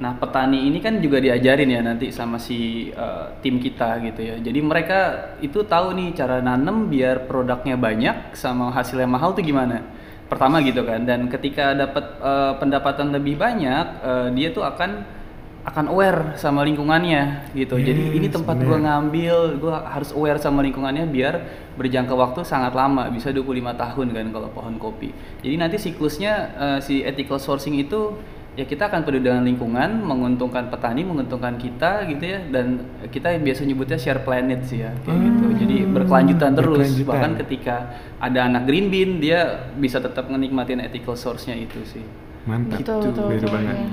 Nah 0.00 0.16
petani 0.16 0.64
ini 0.64 0.80
kan 0.80 0.96
juga 0.98 1.20
diajarin 1.20 1.68
ya 1.68 1.84
nanti 1.84 2.08
sama 2.08 2.40
si 2.40 2.88
eh, 2.88 3.26
tim 3.44 3.60
kita 3.60 4.00
gitu 4.00 4.20
ya. 4.24 4.36
Jadi 4.40 4.60
mereka 4.64 4.98
itu 5.44 5.60
tahu 5.60 5.92
nih 5.92 6.16
cara 6.16 6.40
nanem 6.40 6.88
biar 6.88 7.28
produknya 7.28 7.76
banyak 7.76 8.32
sama 8.32 8.72
hasilnya 8.72 9.06
mahal 9.06 9.36
tuh 9.36 9.44
gimana. 9.44 9.84
Pertama 10.26 10.64
gitu 10.64 10.82
kan. 10.88 11.04
Dan 11.04 11.28
ketika 11.28 11.76
dapat 11.76 12.16
eh, 12.16 12.52
pendapatan 12.56 13.12
lebih 13.12 13.36
banyak, 13.36 13.86
eh, 14.00 14.28
dia 14.32 14.48
tuh 14.56 14.64
akan 14.64 15.20
akan 15.60 15.92
aware 15.92 16.40
sama 16.40 16.64
lingkungannya 16.64 17.52
gitu. 17.52 17.76
Jadi 17.76 18.16
ini 18.16 18.32
Yes, 18.32 18.40
tempat 18.40 18.56
gua 18.64 18.80
ngambil, 18.80 19.60
gua 19.60 19.84
harus 19.92 20.08
aware 20.16 20.40
sama 20.40 20.64
lingkungannya 20.64 21.04
biar 21.04 21.34
berjangka 21.76 22.16
waktu 22.16 22.40
sangat 22.48 22.72
lama, 22.72 23.12
bisa 23.12 23.28
25 23.28 23.76
tahun 23.76 24.06
kan 24.16 24.26
kalau 24.32 24.48
pohon 24.56 24.80
kopi. 24.80 25.12
Jadi 25.44 25.54
nanti 25.60 25.76
siklusnya 25.76 26.32
eh, 26.56 26.78
si 26.80 27.04
ethical 27.04 27.36
sourcing 27.36 27.76
itu 27.76 28.16
ya 28.60 28.68
kita 28.68 28.92
akan 28.92 29.00
peduli 29.00 29.24
dengan 29.24 29.40
lingkungan, 29.40 30.04
menguntungkan 30.04 30.68
petani, 30.68 31.00
menguntungkan 31.00 31.56
kita 31.56 32.04
gitu 32.04 32.20
ya 32.20 32.44
dan 32.52 32.84
kita 33.08 33.32
biasa 33.40 33.64
nyebutnya 33.64 33.96
share 33.96 34.20
planet 34.20 34.68
sih 34.68 34.84
ya 34.84 34.92
kayak 35.00 35.16
gitu. 35.16 35.44
Jadi 35.56 35.76
berkelanjutan 35.88 36.52
terus 36.52 36.76
berkelanjutan. 36.76 37.08
bahkan 37.08 37.32
ketika 37.40 37.74
ada 38.20 38.44
anak 38.44 38.68
green 38.68 38.92
bean 38.92 39.16
dia 39.16 39.40
bisa 39.74 39.96
tetap 39.96 40.28
menikmatin 40.28 40.78
ethical 40.78 41.16
source-nya 41.16 41.56
itu 41.56 41.80
sih. 41.88 42.04
Mantap. 42.44 42.84
Betul, 42.84 43.00
betul, 43.08 43.24
Bener 43.26 43.40
betul, 43.40 43.50
banget. 43.56 43.76
iya. 43.76 43.88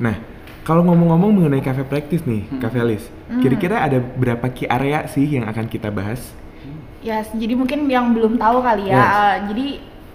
Nah, 0.00 0.16
kalau 0.60 0.82
ngomong-ngomong 0.84 1.30
mengenai 1.34 1.60
cafe 1.60 1.82
practice 1.82 2.24
nih, 2.24 2.44
Hmm. 2.44 2.60
Kak 2.60 2.70
Felis, 2.70 3.04
kira-kira 3.40 3.80
ada 3.80 3.96
berapa 3.96 4.44
key 4.48 4.68
area 4.68 5.08
sih 5.08 5.24
yang 5.24 5.48
akan 5.48 5.64
kita 5.64 5.88
bahas? 5.88 6.20
Ya, 7.00 7.24
jadi 7.24 7.56
mungkin 7.56 7.88
yang 7.88 8.12
belum 8.12 8.36
tahu 8.36 8.60
kali 8.60 8.92
ya. 8.92 8.94
Yes. 8.94 9.08
eh, 9.08 9.36
jadi 9.48 9.66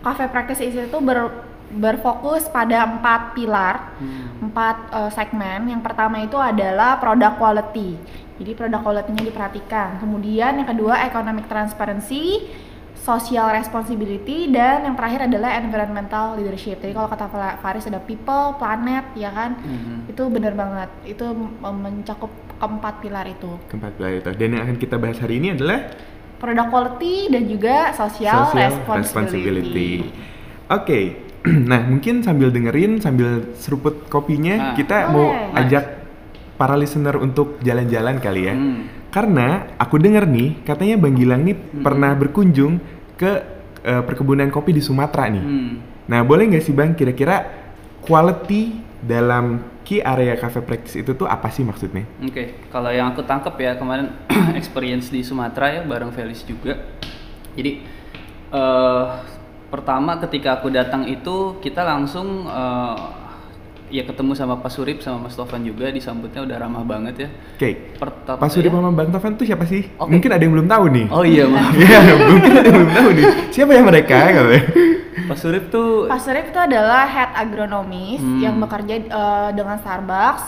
Cafe 0.05 0.29
Practice 0.29 0.61
itu 0.61 0.97
ber, 1.01 1.33
berfokus 1.71 2.45
pada 2.47 2.85
empat 2.87 3.33
pilar, 3.33 3.97
Hmm. 3.97 4.45
empat 4.45 4.75
eh, 4.91 5.11
segmen. 5.11 5.65
Yang 5.67 5.81
pertama 5.81 6.19
itu 6.19 6.35
adalah 6.35 6.97
product 6.97 7.35
quality. 7.35 7.89
Jadi 8.35 8.51
produk 8.51 8.81
quality-nya 8.81 9.23
diperhatikan. 9.23 9.89
Kemudian 9.97 10.59
yang 10.59 10.67
kedua 10.67 11.07
economic 11.07 11.47
transparency, 11.47 12.51
social 12.95 13.47
responsibility, 13.47 14.49
dan 14.49 14.83
yang 14.83 14.97
terakhir 14.97 15.29
adalah 15.29 15.55
environmental 15.55 16.35
leadership. 16.35 16.81
Jadi 16.81 16.91
kalau 16.91 17.05
kata 17.05 17.29
Fa- 17.29 17.57
Faris 17.61 17.85
ada 17.85 18.01
people, 18.01 18.57
planet, 18.57 19.13
ya 19.13 19.29
kan? 19.29 19.55
Mhm. 19.55 20.09
Itu 20.09 20.27
bener 20.27 20.51
banget. 20.51 20.89
Itu 21.05 21.31
mencakup 21.61 22.27
keempat 22.55 22.99
pilar 22.99 23.25
itu. 23.25 23.55
Keempat 23.67 23.91
pilar 23.95 24.11
itu. 24.15 24.29
Dan 24.33 24.47
yang 24.51 24.63
akan 24.65 24.77
kita 24.77 24.95
bahas 24.97 25.15
hari 25.15 25.37
ini 25.37 25.53
adalah 25.53 25.79
product 26.35 26.67
quality 26.67 27.15
dan 27.29 27.43
juga 27.45 27.93
social, 27.93 28.51
social 28.51 28.73
responsibility. 28.83 28.99
responsibility. 28.99 29.91
Oke. 30.67 31.24
Nah, 31.69 31.81
mungkin 31.83 32.19
sambil 32.19 32.49
dengerin, 32.49 32.97
sambil 32.97 33.53
seruput 33.55 34.07
kopinya, 34.07 34.55
Nah. 34.55 34.73
kita 34.73 35.07
Boleh. 35.07 35.13
mau 35.13 35.27
Nice. 35.51 35.57
ajak 35.61 35.85
para 36.55 36.73
listener 36.73 37.15
untuk 37.15 37.59
jalan-jalan 37.59 38.17
kali 38.17 38.41
ya. 38.43 38.53
Hmm. 38.53 38.87
Karena 39.09 39.47
aku 39.75 39.95
dengar 39.95 40.25
nih, 40.25 40.59
katanya 40.61 40.95
Bang 40.97 41.13
Gilang 41.13 41.43
nih 41.43 41.55
Hmm. 41.55 41.83
pernah 41.83 42.11
berkunjung 42.11 42.79
ke 43.15 43.31
eh, 43.81 44.01
perkebunan 44.01 44.49
kopi 44.49 44.71
di 44.71 44.81
Sumatera 44.81 45.29
nih. 45.29 45.39
Hmm. 45.39 45.73
Nah, 46.05 46.21
boleh 46.21 46.47
nggak 46.47 46.63
sih 46.63 46.73
Bang 46.73 46.93
kira-kira 46.93 47.45
quality 48.01 48.73
dalam 48.99 49.61
key 49.81 50.01
area 50.01 50.33
cafe 50.33 50.59
practice 50.59 50.97
itu 50.97 51.13
tuh 51.13 51.25
apa 51.25 51.47
sih 51.47 51.61
maksudnya? 51.61 52.01
Oke, 52.19 52.65
kalau 52.67 52.89
yang 52.89 53.13
aku 53.13 53.21
tangkep 53.21 53.53
ya 53.55 53.71
kemarin 53.75 54.09
experience 54.57 55.07
di 55.07 55.21
Sumatera 55.21 55.69
ya 55.71 55.81
bareng 55.83 56.09
Felis 56.09 56.41
juga. 56.41 56.81
Jadi 57.53 57.71
eh 58.47 59.05
pertama 59.67 60.17
ketika 60.19 60.55
aku 60.55 60.69
datang 60.69 61.05
itu 61.05 61.35
kita 61.59 61.81
langsung 61.81 62.45
eh, 62.45 62.97
ya 63.87 64.01
ketemu 64.01 64.33
sama 64.33 64.57
Pak 64.57 64.69
Surip 64.69 64.97
sama 64.99 65.25
Mas 65.25 65.33
Tovan 65.33 65.61
juga 65.61 65.87
disambutnya 65.87 66.41
udah 66.41 66.57
ramah 66.57 66.81
banget 66.81 67.15
ya. 67.17 67.29
Oke. 67.53 67.93
Pertama 67.95 68.37
Pak 68.37 68.49
Suri 68.49 68.65
ya- 68.65 68.73
sama 68.73 68.89
Bang 68.91 69.09
Tovan 69.09 69.33
tuh 69.35 69.45
siapa 69.45 69.63
sih? 69.63 69.85
Oke. 69.95 70.09
Mungkin 70.09 70.29
ada 70.29 70.41
yang 70.41 70.53
belum 70.53 70.67
tahu 70.67 70.83
nih. 70.89 71.05
Oh 71.09 71.23
iya 71.23 71.45
maaf. 71.45 71.71
Iya, 71.77 71.99
mungkin 72.19 72.51
ada 72.51 72.65
yang 72.65 72.77
belum 72.81 72.91
tahu 72.91 73.09
nih. 73.11 73.25
Siapa 73.49 73.71
ya 73.71 73.81
mereka? 73.81 74.17
katanya? 74.27 74.63
Pak 75.25 75.37
Surip 75.37 75.63
tuh 75.69 76.05
Pak 76.05 76.19
Surip 76.19 76.45
itu 76.49 76.59
adalah 76.59 77.05
head 77.05 77.31
agronomis 77.35 78.19
Hmm. 78.19 78.41
yang 78.41 78.55
bekerja 78.57 78.93
eh, 78.99 79.49
dengan 79.53 79.77
Starbucks 79.77 80.43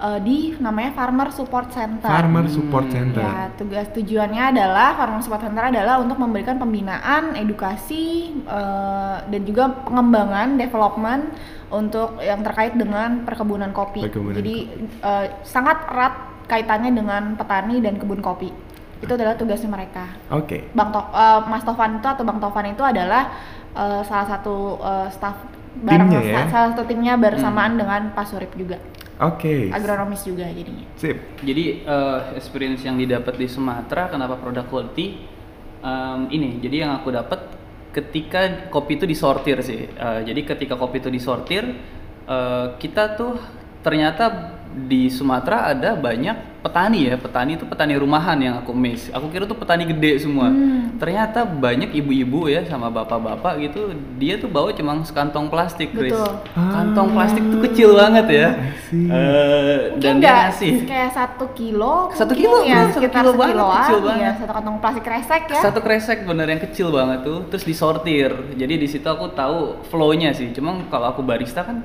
eh, 0.00 0.18
di 0.24 0.38
namanya 0.56 0.96
Farmer 0.96 1.28
Support 1.28 1.68
Center. 1.70 2.08
Farmer 2.08 2.48
Support 2.48 2.86
Center. 2.88 3.20
Ya, 3.22 3.52
tugas 3.54 3.86
tujuannya 3.92 4.56
adalah 4.56 4.96
Farmer 4.96 5.20
Support 5.20 5.44
Center 5.44 5.64
adalah 5.68 6.00
untuk 6.00 6.16
memberikan 6.16 6.56
pembinaan, 6.56 7.36
edukasi, 7.36 8.32
eh, 8.40 9.16
dan 9.28 9.42
juga 9.44 9.70
pengembangan, 9.84 10.56
development 10.56 11.22
untuk 11.70 12.18
yang 12.18 12.42
terkait 12.42 12.74
dengan 12.74 13.22
perkebunan 13.22 13.70
kopi. 13.70 14.08
Perkebunan 14.08 14.40
Jadi 14.40 14.56
eh, 15.00 15.26
sangat 15.44 15.86
erat 15.86 16.14
kaitannya 16.50 16.90
dengan 16.90 17.38
petani 17.38 17.78
dan 17.78 17.94
kebun 18.00 18.18
kopi. 18.18 18.50
Itu 19.00 19.16
adalah 19.16 19.38
tugasnya 19.38 19.70
mereka. 19.70 20.12
Oke. 20.34 20.72
Bang 20.74 20.90
To- 20.90 21.12
eh, 21.14 21.40
Mas 21.46 21.62
Tovan 21.62 22.02
itu 22.02 22.08
atau 22.10 22.24
Bang 22.26 22.42
Tovan 22.42 22.66
itu 22.72 22.82
adalah 22.82 23.30
eh, 23.76 24.02
salah 24.04 24.26
satu 24.26 24.80
eh, 24.82 25.08
staff 25.14 25.36
bareng 25.70 26.10
Timnya 26.10 26.20
ya? 26.26 26.50
salah 26.50 26.74
satu 26.74 26.82
timnya 26.82 27.14
bersamaan 27.14 27.78
dengan 27.78 28.10
Pak 28.10 28.26
Surip 28.26 28.50
juga. 28.58 28.82
Oke. 29.20 29.68
Agronomis 29.68 30.24
juga 30.24 30.48
jadinya. 30.48 30.88
Sip. 30.96 31.16
Jadi 31.44 31.84
eh, 31.84 32.18
experience 32.40 32.82
yang 32.88 32.96
didapat 32.96 33.36
di 33.36 33.44
Sumatera 33.44 34.08
kenapa 34.08 34.40
produk 34.40 34.64
quality 34.64 35.38
Em, 35.80 36.28
ini 36.28 36.60
jadi 36.60 36.84
yang 36.84 36.92
aku 37.00 37.08
dapat 37.08 37.40
ketika 37.90 38.68
kopi 38.68 39.00
itu 39.00 39.08
disortir 39.08 39.64
sih. 39.64 39.88
Eh, 39.88 40.20
jadi 40.28 40.40
ketika 40.44 40.76
kopi 40.76 41.00
itu 41.00 41.08
disortir 41.08 41.64
eh, 42.28 42.66
kita 42.76 43.16
tuh 43.16 43.40
ternyata 43.80 44.59
di 44.70 45.10
Sumatera 45.10 45.70
ada 45.70 45.92
banyak 45.92 46.50
petani 46.60 47.08
ya 47.08 47.16
petani 47.16 47.56
itu 47.56 47.64
petani 47.64 47.96
rumahan 47.96 48.36
yang 48.36 48.60
aku 48.60 48.70
miss. 48.70 49.08
Aku 49.10 49.26
kira 49.28 49.48
tuh 49.48 49.56
petani 49.56 49.82
gede 49.82 50.20
semua. 50.20 50.52
Hmm. 50.52 50.92
Ternyata 51.00 51.42
banyak 51.42 51.88
ibu-ibu 51.90 52.46
ya 52.46 52.62
sama 52.68 52.86
bapak-bapak 52.86 53.64
gitu 53.64 53.90
dia 54.14 54.36
tuh 54.36 54.46
bawa 54.46 54.68
cuma 54.70 55.00
sekantong 55.00 55.48
plastik, 55.48 55.90
Chris. 55.90 56.12
Betul. 56.12 56.36
Kantong 56.52 57.08
Ah. 57.10 57.14
plastik 57.16 57.42
tuh 57.42 57.60
kecil 57.64 57.90
banget 57.96 58.26
ya. 58.28 58.48
Eh, 58.92 59.96
Mungkin 59.96 60.00
dan 60.04 60.14
dia 60.20 60.32
ngasih 60.52 60.72
kayak 60.84 61.10
satu 61.10 61.46
kilo, 61.50 62.12
Satu 62.12 62.32
kilo, 62.36 62.60
ya, 62.60 62.84
bener, 62.84 62.92
satu 62.92 62.96
sekitar 63.00 63.22
kilo 63.24 63.32
banget, 63.34 63.56
kecil 63.56 63.96
ya, 63.96 64.04
banget. 64.04 64.34
satu 64.36 64.52
kantong 64.52 64.76
plastik 64.78 65.04
resek 65.06 65.42
ya. 65.48 65.60
Satu 65.64 65.78
kresek 65.80 66.18
bener 66.22 66.46
yang 66.46 66.60
kecil 66.60 66.88
banget 66.92 67.18
tuh, 67.24 67.38
terus 67.48 67.64
disortir. 67.64 68.30
Jadi 68.52 68.74
di 68.76 68.86
situ 68.86 69.06
aku 69.06 69.32
tahu 69.32 69.58
flow-nya 69.88 70.30
sih. 70.30 70.52
Cuma 70.52 70.76
kalau 70.92 71.08
aku 71.08 71.24
barista 71.24 71.64
kan 71.64 71.80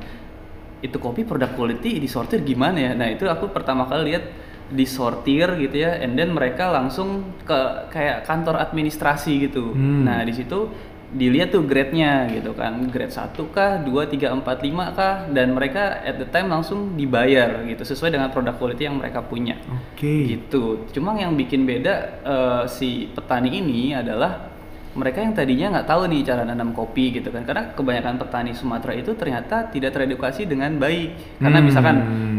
itu 0.85 0.97
kopi 1.01 1.25
produk 1.25 1.49
quality 1.57 1.97
disortir 1.97 2.45
gimana 2.45 2.77
ya? 2.77 2.91
Nah, 2.93 3.09
itu 3.09 3.25
aku 3.25 3.49
pertama 3.49 3.89
kali 3.89 4.13
lihat 4.13 4.25
disortir 4.69 5.45
gitu 5.61 5.77
ya, 5.77 5.97
and 6.01 6.17
then 6.17 6.33
mereka 6.33 6.69
langsung 6.73 7.37
ke 7.45 7.89
kayak 7.93 8.25
kantor 8.25 8.61
administrasi 8.61 9.49
gitu. 9.49 9.73
Hmm. 9.73 10.05
Nah, 10.05 10.21
di 10.25 10.33
situ 10.33 10.69
dilihat 11.15 11.53
tuh 11.53 11.63
grade-nya 11.63 12.27
gitu 12.33 12.51
kan. 12.57 12.89
Grade 12.89 13.13
1 13.13 13.55
kah, 13.55 13.79
2, 13.79 14.09
3, 14.09 14.35
4, 14.35 14.41
5 14.41 14.97
kah 14.97 15.15
dan 15.29 15.53
mereka 15.53 16.01
at 16.01 16.17
the 16.17 16.27
time 16.27 16.49
langsung 16.49 16.97
dibayar 16.97 17.61
gitu 17.63 17.85
sesuai 17.85 18.17
dengan 18.17 18.33
produk 18.33 18.57
quality 18.57 18.89
yang 18.89 18.97
mereka 18.97 19.21
punya 19.21 19.55
Oke. 19.69 20.27
gitu. 20.27 20.89
Cuma 20.91 21.15
yang 21.15 21.37
bikin 21.37 21.63
beda 21.63 21.93
eh, 22.25 22.63
si 22.67 23.07
petani 23.13 23.61
ini 23.61 23.93
adalah 23.93 24.54
mereka 24.95 25.19
yang 25.19 25.35
tadinya 25.35 25.75
nggak 25.75 25.87
tahu 25.91 26.07
nih 26.07 26.23
cara 26.23 26.47
nanam 26.47 26.71
kopi 26.71 27.11
gitu 27.11 27.27
kan. 27.29 27.43
Karena 27.43 27.75
kebanyakan 27.75 28.15
petani 28.15 28.51
Sumatera 28.55 28.95
itu 28.95 29.11
ternyata 29.13 29.67
tidak 29.67 29.91
teredukasi 29.91 30.47
dengan 30.47 30.79
baik. 30.79 31.39
Karena 31.43 31.59
Hmm. 31.59 31.67
misalkan 31.67 31.97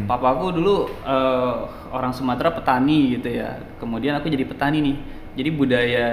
papaku 0.09 0.57
dulu 0.57 0.89
eh, 1.05 1.55
orang 1.93 2.17
Sumatera 2.17 2.51
petani 2.51 3.21
gitu 3.21 3.29
ya. 3.29 3.61
Kemudian 3.77 4.17
aku 4.17 4.33
jadi 4.33 4.49
petani 4.49 4.81
nih. 4.81 4.97
Jadi 5.37 5.51
budaya 5.53 6.07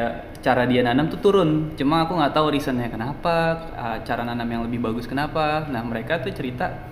cara 0.44 0.68
dia 0.68 0.84
nanam 0.84 1.08
tuh 1.08 1.24
turun. 1.24 1.72
Cuma 1.80 2.04
aku 2.04 2.20
nggak 2.20 2.36
tahu 2.36 2.52
reasonnya 2.52 2.92
kenapa, 2.92 3.36
eh, 3.72 3.98
cara 4.04 4.28
nanam 4.28 4.46
yang 4.46 4.68
lebih 4.68 4.84
bagus 4.84 5.08
kenapa. 5.08 5.64
Nah 5.72 5.80
mereka 5.80 6.20
tuh 6.20 6.36
cerita 6.36 6.92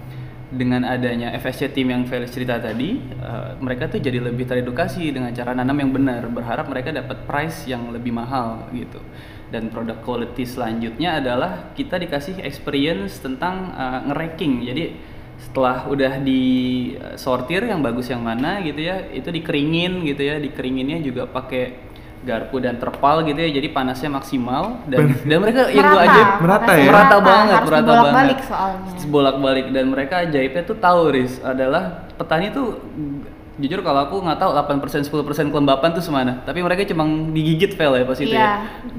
dengan 0.51 0.83
adanya 0.83 1.31
FSC 1.39 1.71
team 1.71 1.95
yang 1.95 2.03
Felix 2.03 2.35
cerita 2.35 2.59
tadi, 2.59 2.99
eh, 2.99 3.51
mereka 3.63 3.87
tuh 3.87 4.03
jadi 4.03 4.19
lebih 4.19 4.43
teredukasi 4.43 5.07
dengan 5.15 5.31
cara 5.31 5.55
nanam 5.55 5.79
yang 5.79 5.91
benar. 5.95 6.27
Berharap 6.27 6.67
mereka 6.67 6.91
dapat 6.91 7.23
price 7.23 7.71
yang 7.71 7.87
lebih 7.95 8.11
mahal 8.11 8.67
gitu. 8.75 8.99
Dan 9.47 9.71
produk 9.71 9.99
quality 10.03 10.43
selanjutnya 10.43 11.23
adalah 11.23 11.71
kita 11.71 11.95
dikasih 11.95 12.43
experience 12.43 13.23
tentang 13.23 13.71
eh, 13.71 13.99
nge-racking. 14.11 14.53
Jadi 14.67 14.83
setelah 15.39 15.87
udah 15.87 16.19
di 16.19 16.43
eh, 16.99 17.63
yang 17.63 17.79
bagus 17.79 18.11
yang 18.11 18.21
mana 18.21 18.59
gitu 18.59 18.83
ya, 18.83 19.07
itu 19.07 19.31
dikeringin 19.31 20.03
gitu 20.03 20.19
ya. 20.19 20.35
Dikeringinnya 20.35 20.99
juga 20.99 21.31
pakai 21.31 21.90
garpu 22.21 22.61
dan 22.61 22.77
terpal 22.77 23.25
gitu 23.25 23.39
ya. 23.41 23.49
Jadi 23.49 23.67
panasnya 23.73 24.09
maksimal 24.13 24.85
dan 24.85 25.17
dan 25.25 25.37
mereka 25.41 25.61
yang 25.73 25.85
gua 25.89 26.01
ajaib 26.05 26.27
Merata 26.41 26.71
ya? 26.77 26.85
merata 26.89 27.17
banget, 27.21 27.55
harus 27.57 27.69
merata 27.69 27.81
dibolak-balik 27.81 28.39
banget. 28.39 28.49
soalnya. 28.49 28.91
bolak-balik 29.11 29.65
dan 29.73 29.85
mereka 29.89 30.15
ajaibnya 30.23 30.61
tuh 30.63 30.77
tahu 30.77 30.99
Riz 31.11 31.33
adalah 31.41 31.83
petani 32.15 32.47
tuh 32.53 32.67
jujur 33.53 33.79
kalau 33.79 33.99
aku 34.01 34.15
nggak 34.17 34.37
tahu 34.37 34.51
8% 34.55 35.03
10% 35.03 35.11
kelembapan 35.47 35.91
tuh 35.91 35.99
semana 35.99 36.39
tapi 36.41 36.59
mereka 36.59 36.87
cuma 36.87 37.03
digigit 37.29 37.75
Vel 37.75 37.93
ya 37.93 38.03
pas 38.03 38.15
itu 38.15 38.31
Iya. 38.31 38.39
ya 38.39 38.51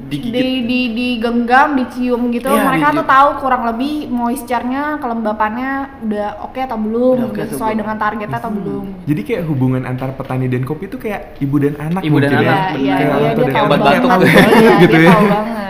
digigit 0.06 0.32
Di, 0.34 0.52
di, 0.62 0.80
digenggam, 0.92 1.72
dicium 1.74 2.28
gitu. 2.28 2.46
Iya, 2.46 2.60
Mereka 2.62 2.84
dicium. 2.86 2.98
tuh 3.00 3.06
tahu 3.08 3.28
kurang 3.40 3.62
lebih 3.64 3.94
moisture-nya, 4.06 5.00
kelembapannya 5.00 5.70
udah 6.04 6.28
oke 6.42 6.60
atau 6.60 6.76
belum, 6.76 7.16
Udah 7.24 7.32
atau 7.32 7.48
sesuai 7.48 7.72
belum. 7.72 7.80
dengan 7.80 7.96
targetnya 7.96 8.38
atau 8.38 8.52
belum. 8.52 8.84
Jadi 9.02 9.20
kayak 9.24 9.42
hubungan 9.46 9.82
antar 9.82 10.12
petani 10.12 10.46
dan 10.46 10.62
kopi 10.62 10.84
itu 10.84 10.96
kayak 10.96 11.40
ibu 11.40 11.56
dan 11.56 11.74
anak 11.80 12.02
Ibu 12.02 12.16
dan 12.18 12.28
mungkin 12.28 12.38
anak, 12.38 12.44
ya. 12.44 12.52
Iya, 12.52 12.76
iya, 12.76 12.94
Kayak 12.94 13.08
iya, 13.08 13.08
tua 13.08 13.32
dia 13.32 13.40
dan 13.42 13.54
tahu 13.54 13.64
obat 13.64 13.78
anak. 13.78 13.88
batuk 13.88 14.10
banget. 14.10 14.28
tuh. 14.28 14.76
Gitu 14.78 14.94
dia 14.94 15.08
ya. 15.08 15.16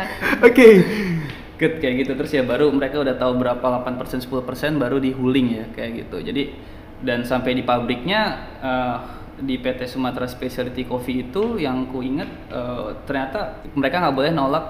Oke. 0.51 0.67
Good, 1.55 1.75
kayak 1.79 1.95
gitu 1.97 2.13
terus 2.19 2.31
ya 2.33 2.43
baru 2.43 2.67
mereka 2.69 2.99
udah 2.99 3.15
tahu 3.15 3.33
berapa 3.39 3.63
8% 3.63 4.27
10% 4.27 4.27
baru 4.77 4.99
dihuling 4.99 5.47
ya 5.53 5.65
kayak 5.71 5.91
gitu 6.03 6.19
jadi 6.21 6.43
dan 7.03 7.27
sampai 7.27 7.59
di 7.59 7.63
pabriknya 7.67 8.21
eh, 8.63 8.99
di 9.43 9.59
PT 9.59 9.91
Sumatera 9.91 10.31
Specialty 10.31 10.87
Coffee 10.87 11.29
itu 11.29 11.59
yang 11.59 11.91
ku 11.91 12.01
inget 12.01 12.31
eh, 12.49 12.89
ternyata 13.05 13.67
mereka 13.75 14.01
nggak 14.01 14.17
boleh 14.17 14.33
nolak 14.33 14.65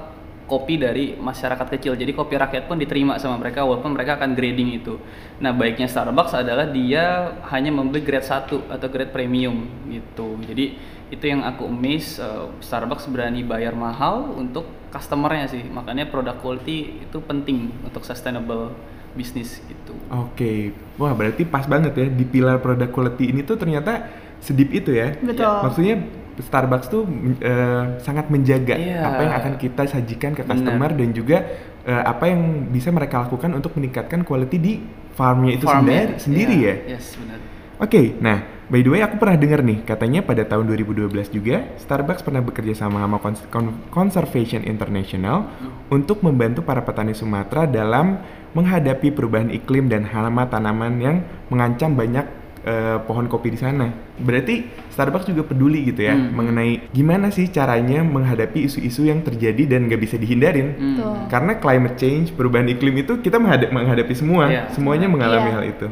kopi 0.52 0.76
dari 0.76 1.16
masyarakat 1.16 1.64
kecil. 1.78 1.96
Jadi 1.96 2.12
kopi 2.12 2.36
rakyat 2.36 2.68
pun 2.68 2.76
diterima 2.76 3.16
sama 3.16 3.40
mereka 3.40 3.64
walaupun 3.64 3.96
mereka 3.96 4.20
akan 4.20 4.36
grading 4.36 4.84
itu. 4.84 5.00
Nah 5.40 5.54
baiknya 5.54 5.88
Starbucks 5.88 6.36
adalah 6.36 6.68
dia 6.68 7.36
hanya 7.48 7.72
membeli 7.72 8.04
grade 8.04 8.26
1 8.26 8.68
atau 8.68 8.88
grade 8.92 9.08
premium 9.14 9.64
gitu. 9.88 10.36
Jadi 10.44 10.76
itu 11.12 11.24
yang 11.24 11.44
aku 11.44 11.68
miss 11.68 12.20
eh, 12.20 12.48
Starbucks 12.60 13.08
berani 13.08 13.40
bayar 13.44 13.72
mahal 13.72 14.36
untuk 14.36 14.68
customernya 14.92 15.48
sih. 15.48 15.64
Makanya 15.64 16.12
produk 16.12 16.36
quality 16.36 17.08
itu 17.08 17.18
penting 17.24 17.72
untuk 17.86 18.04
sustainable 18.04 18.76
bisnis 19.12 19.60
gitu 19.62 19.92
Oke. 20.08 20.76
Wah, 20.96 21.12
berarti 21.12 21.44
pas 21.44 21.64
banget 21.64 21.92
ya 21.94 22.06
di 22.06 22.24
pilar 22.24 22.60
product 22.60 22.92
quality 22.92 23.32
ini 23.32 23.40
tuh 23.42 23.56
ternyata 23.56 24.08
sedip 24.38 24.68
itu 24.68 24.92
ya. 24.92 25.16
Betul. 25.16 25.48
Maksudnya 25.64 25.96
Starbucks 26.32 26.88
tuh 26.88 27.04
uh, 27.44 27.96
sangat 27.98 28.28
menjaga 28.28 28.74
Iya. 28.74 29.04
apa 29.04 29.20
yang 29.20 29.34
akan 29.36 29.52
kita 29.56 29.82
sajikan 29.86 30.32
ke 30.32 30.42
Benar. 30.42 30.48
customer 30.50 30.90
dan 30.92 31.08
juga 31.12 31.38
uh, 31.84 32.02
apa 32.04 32.24
yang 32.28 32.40
bisa 32.68 32.88
mereka 32.88 33.20
lakukan 33.20 33.52
untuk 33.52 33.76
meningkatkan 33.76 34.24
quality 34.24 34.56
di 34.56 34.72
farmnya 35.12 35.52
itu 35.54 35.64
Farmnya. 35.64 36.16
sendiri, 36.16 36.18
sendiri 36.18 36.54
Iya, 36.56 36.74
ya. 36.88 36.96
Yes, 36.96 37.16
benar. 37.16 37.38
Oke, 37.82 38.14
nah 38.16 38.38
by 38.70 38.78
the 38.78 38.88
way 38.88 39.02
aku 39.02 39.18
pernah 39.18 39.34
dengar 39.34 39.58
nih 39.58 39.82
katanya 39.82 40.22
pada 40.22 40.46
tahun 40.46 40.70
2012 40.70 41.10
juga 41.28 41.66
Starbucks 41.76 42.22
pernah 42.22 42.38
bekerja 42.38 42.78
sama 42.78 43.02
sama 43.02 43.18
Cons- 43.18 43.42
Con- 43.50 43.74
Conservation 43.90 44.62
International 44.62 45.50
untuk 45.90 46.22
membantu 46.22 46.62
para 46.62 46.78
petani 46.78 47.10
Sumatera 47.10 47.66
dalam 47.66 48.22
menghadapi 48.54 49.10
perubahan 49.10 49.50
iklim 49.50 49.90
dan 49.90 50.06
hama 50.06 50.46
tanaman 50.46 50.94
yang 50.96 51.16
mengancam 51.50 51.92
banyak 51.92 52.22
eh, 52.62 53.02
pohon 53.02 53.26
kopi 53.26 53.50
di 53.50 53.58
sana. 53.58 53.90
Berarti 54.14 54.62
Starbucks 54.88 55.26
juga 55.26 55.42
peduli 55.42 55.82
gitu 55.82 56.06
ya 56.06 56.14
Hmm. 56.14 56.30
mengenai 56.30 56.86
gimana 56.88 57.34
sih 57.34 57.50
caranya 57.50 58.06
menghadapi 58.06 58.62
isu-isu 58.62 59.02
yang 59.02 59.26
terjadi 59.26 59.66
dan 59.66 59.90
nggak 59.90 59.98
bisa 59.98 60.14
dihindarin. 60.14 60.68
Hmm. 60.78 60.94
Tuh. 60.94 61.14
Karena 61.26 61.58
climate 61.58 61.98
change, 61.98 62.30
perubahan 62.30 62.70
iklim 62.70 62.94
itu 62.94 63.18
kita 63.18 63.42
menghadap- 63.42 63.74
menghadapi 63.74 64.14
semua, 64.14 64.46
Iya. 64.46 64.70
semuanya 64.70 65.10
mengalami 65.10 65.50
Iya. 65.50 65.56
hal 65.58 65.64
itu. 65.66 65.86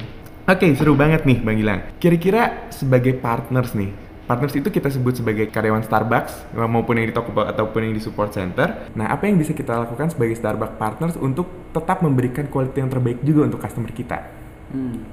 Oke, 0.51 0.67
seru 0.75 0.99
banget 0.99 1.23
nih 1.23 1.39
Bang 1.47 1.55
Gilang. 1.63 1.81
Kira-kira 2.03 2.67
sebagai 2.75 3.15
partners 3.15 3.71
nih, 3.71 3.95
partners 4.27 4.59
itu 4.59 4.67
kita 4.67 4.91
sebut 4.91 5.15
sebagai 5.15 5.47
karyawan 5.47 5.87
Starbucks 5.87 6.59
maupun 6.67 6.99
yang 6.99 7.07
di 7.07 7.15
toko 7.15 7.31
ataupun 7.39 7.87
yang 7.87 7.95
di 7.95 8.03
support 8.03 8.35
center. 8.35 8.91
Nah, 8.99 9.15
apa 9.15 9.31
yang 9.31 9.39
bisa 9.39 9.55
kita 9.55 9.79
lakukan 9.79 10.11
sebagai 10.11 10.35
Starbucks 10.35 10.75
partners 10.75 11.15
untuk 11.23 11.71
tetap 11.71 12.03
memberikan 12.03 12.51
quality 12.51 12.83
yang 12.83 12.91
terbaik 12.91 13.23
juga 13.23 13.47
untuk 13.47 13.63
customer 13.63 13.95
kita? 13.95 14.27
Hmm. 14.75 15.07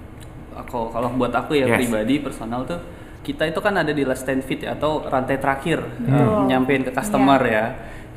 Aku 0.58 0.89
kalau 0.89 1.13
buat 1.13 1.29
aku 1.29 1.53
ya 1.53 1.70
Yes. 1.70 1.86
pribadi 1.86 2.17
personal 2.17 2.65
tuh 2.65 2.82
kita 3.22 3.46
itu 3.46 3.62
kan 3.62 3.77
ada 3.77 3.94
di 3.94 4.01
last 4.01 4.25
stand 4.25 4.41
fit 4.41 4.65
ya 4.65 4.74
atau 4.74 5.06
rantai 5.06 5.38
terakhir 5.38 5.86
Betul. 6.01 6.17
uh, 6.17 6.50
nyampein 6.50 6.82
ke 6.82 6.89
customer 6.89 7.38
Iya. 7.46 7.53
ya 7.53 7.65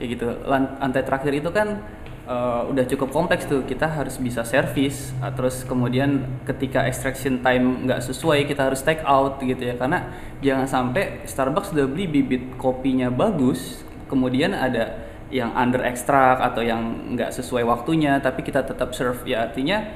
kayak 0.01 0.09
gitu. 0.17 0.27
Rantai 0.49 1.05
terakhir 1.05 1.33
itu 1.37 1.53
kan 1.53 1.85
uh, 2.31 2.63
udah 2.71 2.87
cukup 2.87 3.11
kompleks 3.11 3.51
tuh. 3.51 3.67
Kita 3.67 3.91
harus 3.91 4.17
bisa 4.23 4.47
service 4.47 5.11
uh, 5.19 5.35
terus 5.35 5.67
kemudian 5.67 6.23
ketika 6.47 6.87
extraction 6.87 7.43
time 7.43 7.91
nggak 7.91 8.01
sesuai 8.07 8.47
kita 8.47 8.71
harus 8.71 8.87
take 8.87 9.03
out 9.03 9.43
gitu 9.43 9.59
ya. 9.59 9.75
Karena 9.75 10.07
jangan 10.39 10.71
sampai 10.71 11.27
Starbucks 11.27 11.75
udah 11.75 11.91
beli 11.91 12.07
bibit 12.07 12.55
kopinya 12.55 13.11
bagus 13.11 13.83
kemudian 14.07 14.55
ada 14.55 15.11
yang 15.31 15.55
under 15.55 15.87
extract 15.87 16.43
atau 16.43 16.59
yang 16.59 17.15
nggak 17.15 17.31
sesuai 17.31 17.63
waktunya 17.67 18.23
tapi 18.23 18.47
kita 18.47 18.63
tetap 18.63 18.95
serve. 18.95 19.27
Ya 19.27 19.51
artinya 19.51 19.91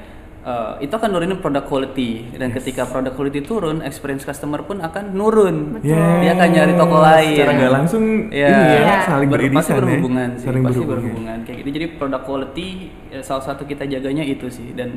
Uh, 0.45 0.77
itu 0.77 0.93
akan 0.93 1.09
nurunin 1.09 1.41
produk 1.41 1.65
quality 1.65 2.37
dan 2.37 2.53
ketika 2.53 2.85
produk 2.85 3.17
quality 3.17 3.41
turun, 3.41 3.81
experience 3.81 4.21
customer 4.21 4.61
pun 4.61 4.77
akan 4.77 5.17
nurun. 5.17 5.81
Betul. 5.81 5.97
Dia 6.21 6.37
akan 6.37 6.49
nyari 6.53 6.73
toko 6.77 6.97
lain. 7.01 7.33
Secara 7.33 7.51
nggak 7.57 7.73
langsung 7.73 8.03
Iya. 8.29 8.45
ini 8.45 8.61
ya, 8.61 8.77
Iya. 8.77 8.97
saling 9.09 9.29
Ber- 9.33 9.41
beririsan 9.41 9.57
pasti 9.57 9.73
ya. 9.73 9.77
berhubungan 9.81 10.29
sih, 10.37 10.45
Saling 10.45 10.61
pasti 10.61 10.77
berhubungan. 10.77 11.01
berhubungan 11.01 11.37
kayak 11.49 11.57
gitu. 11.65 11.69
Jadi 11.73 11.85
produk 11.97 12.21
quality 12.21 12.67
ya, 13.09 13.19
salah 13.25 13.41
satu 13.41 13.65
kita 13.65 13.89
jaganya 13.89 14.21
itu 14.21 14.45
sih 14.53 14.69
dan 14.77 14.93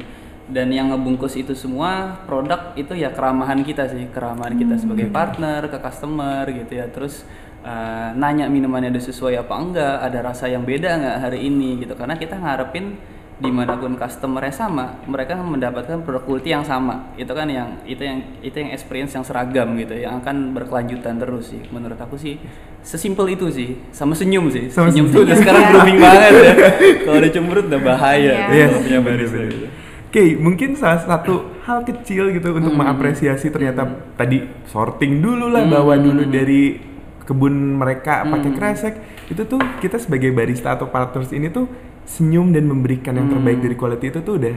dan 0.52 0.68
yang 0.68 0.92
ngebungkus 0.92 1.32
itu 1.32 1.56
semua 1.56 2.20
produk 2.28 2.76
itu 2.76 2.92
ya 2.92 3.08
keramahan 3.08 3.64
kita 3.64 3.88
sih, 3.88 4.04
keramahan 4.12 4.52
kita 4.52 4.76
sebagai 4.76 5.08
partner 5.08 5.64
ke 5.64 5.80
customer 5.80 6.44
gitu 6.44 6.76
ya. 6.76 6.92
Terus 6.92 7.24
uh, 7.64 8.12
nanya 8.12 8.52
minumannya 8.52 8.92
udah 8.92 9.00
sesuai 9.00 9.40
apa 9.40 9.54
enggak, 9.56 9.96
ada 10.12 10.18
rasa 10.20 10.44
yang 10.44 10.68
beda 10.68 10.92
nggak 10.92 11.16
hari 11.24 11.48
ini 11.48 11.80
gitu. 11.80 11.96
Karena 11.96 12.20
kita 12.20 12.36
ngarepin 12.36 13.16
di 13.38 13.48
mana 13.48 13.74
pun 13.74 13.94
customernya 13.94 14.50
sama, 14.50 14.98
mereka 15.06 15.38
mendapatkan 15.38 16.02
produk 16.02 16.22
quality 16.22 16.50
yang 16.50 16.62
sama. 16.62 17.14
Itu 17.14 17.30
kan 17.30 17.46
yang 17.46 17.78
itu 17.84 18.02
yang 18.02 18.18
itu 18.42 18.56
yang 18.56 18.70
experience 18.70 19.14
yang 19.14 19.22
seragam 19.22 19.78
gitu, 19.78 19.94
yang 19.94 20.18
akan 20.18 20.50
berkelanjutan 20.52 21.16
terus 21.16 21.54
sih. 21.54 21.62
Menurut 21.70 21.94
aku 21.94 22.18
sih 22.18 22.34
sesimpel 22.80 23.32
itu 23.32 23.46
sih, 23.48 23.78
sama 23.90 24.12
senyum 24.12 24.50
sih. 24.50 24.66
Sama 24.68 24.90
senyum 24.90 25.06
senyum. 25.06 25.14
tuh 25.14 25.22
udah 25.22 25.36
sekarang 25.38 25.62
grooming 25.70 25.98
banget 25.98 26.32
ya. 26.34 26.54
Kalau 27.00 27.16
udah 27.16 27.30
cemberut 27.30 27.64
udah 27.66 27.80
bahaya. 27.80 28.26
Iya. 28.26 28.34
tuh 28.42 28.52
Iya, 28.52 28.66
kalau 28.66 28.80
punya 28.82 29.00
bener. 29.00 29.20
gitu. 29.22 29.66
Oke, 30.08 30.22
mungkin 30.34 30.70
salah 30.72 30.98
satu 30.98 31.34
hal 31.62 31.84
kecil 31.84 32.32
gitu 32.32 32.48
untuk 32.50 32.72
Hmm. 32.72 32.80
mengapresiasi 32.80 33.52
ternyata 33.52 33.84
tadi 34.16 34.40
sorting 34.66 35.20
dulu 35.20 35.46
lah, 35.46 35.62
Hmm. 35.62 35.74
bawa 35.74 35.94
dulu 35.94 36.24
dari 36.26 36.80
kebun 37.22 37.76
mereka 37.76 38.24
pakai 38.24 38.50
Hmm. 38.50 38.56
kresek. 38.56 38.94
Itu 39.28 39.44
tuh 39.44 39.60
kita 39.78 40.00
sebagai 40.00 40.32
barista 40.32 40.72
atau 40.72 40.88
partners 40.88 41.28
ini 41.30 41.52
tuh 41.52 41.68
senyum 42.08 42.50
dan 42.50 42.64
memberikan 42.64 43.12
yang 43.12 43.28
terbaik 43.28 43.60
Hmm. 43.60 43.66
dari 43.68 43.76
quality 43.76 44.06
itu 44.08 44.20
tuh 44.24 44.34
udah 44.40 44.56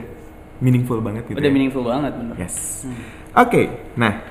meaningful 0.58 1.04
banget 1.04 1.28
gitu. 1.28 1.36
Udah 1.36 1.46
ya. 1.46 1.54
meaningful 1.54 1.84
banget 1.84 2.12
bener. 2.16 2.36
Yes. 2.40 2.88
Hmm. 2.88 2.96
Oke, 3.38 3.62
nah 3.94 4.24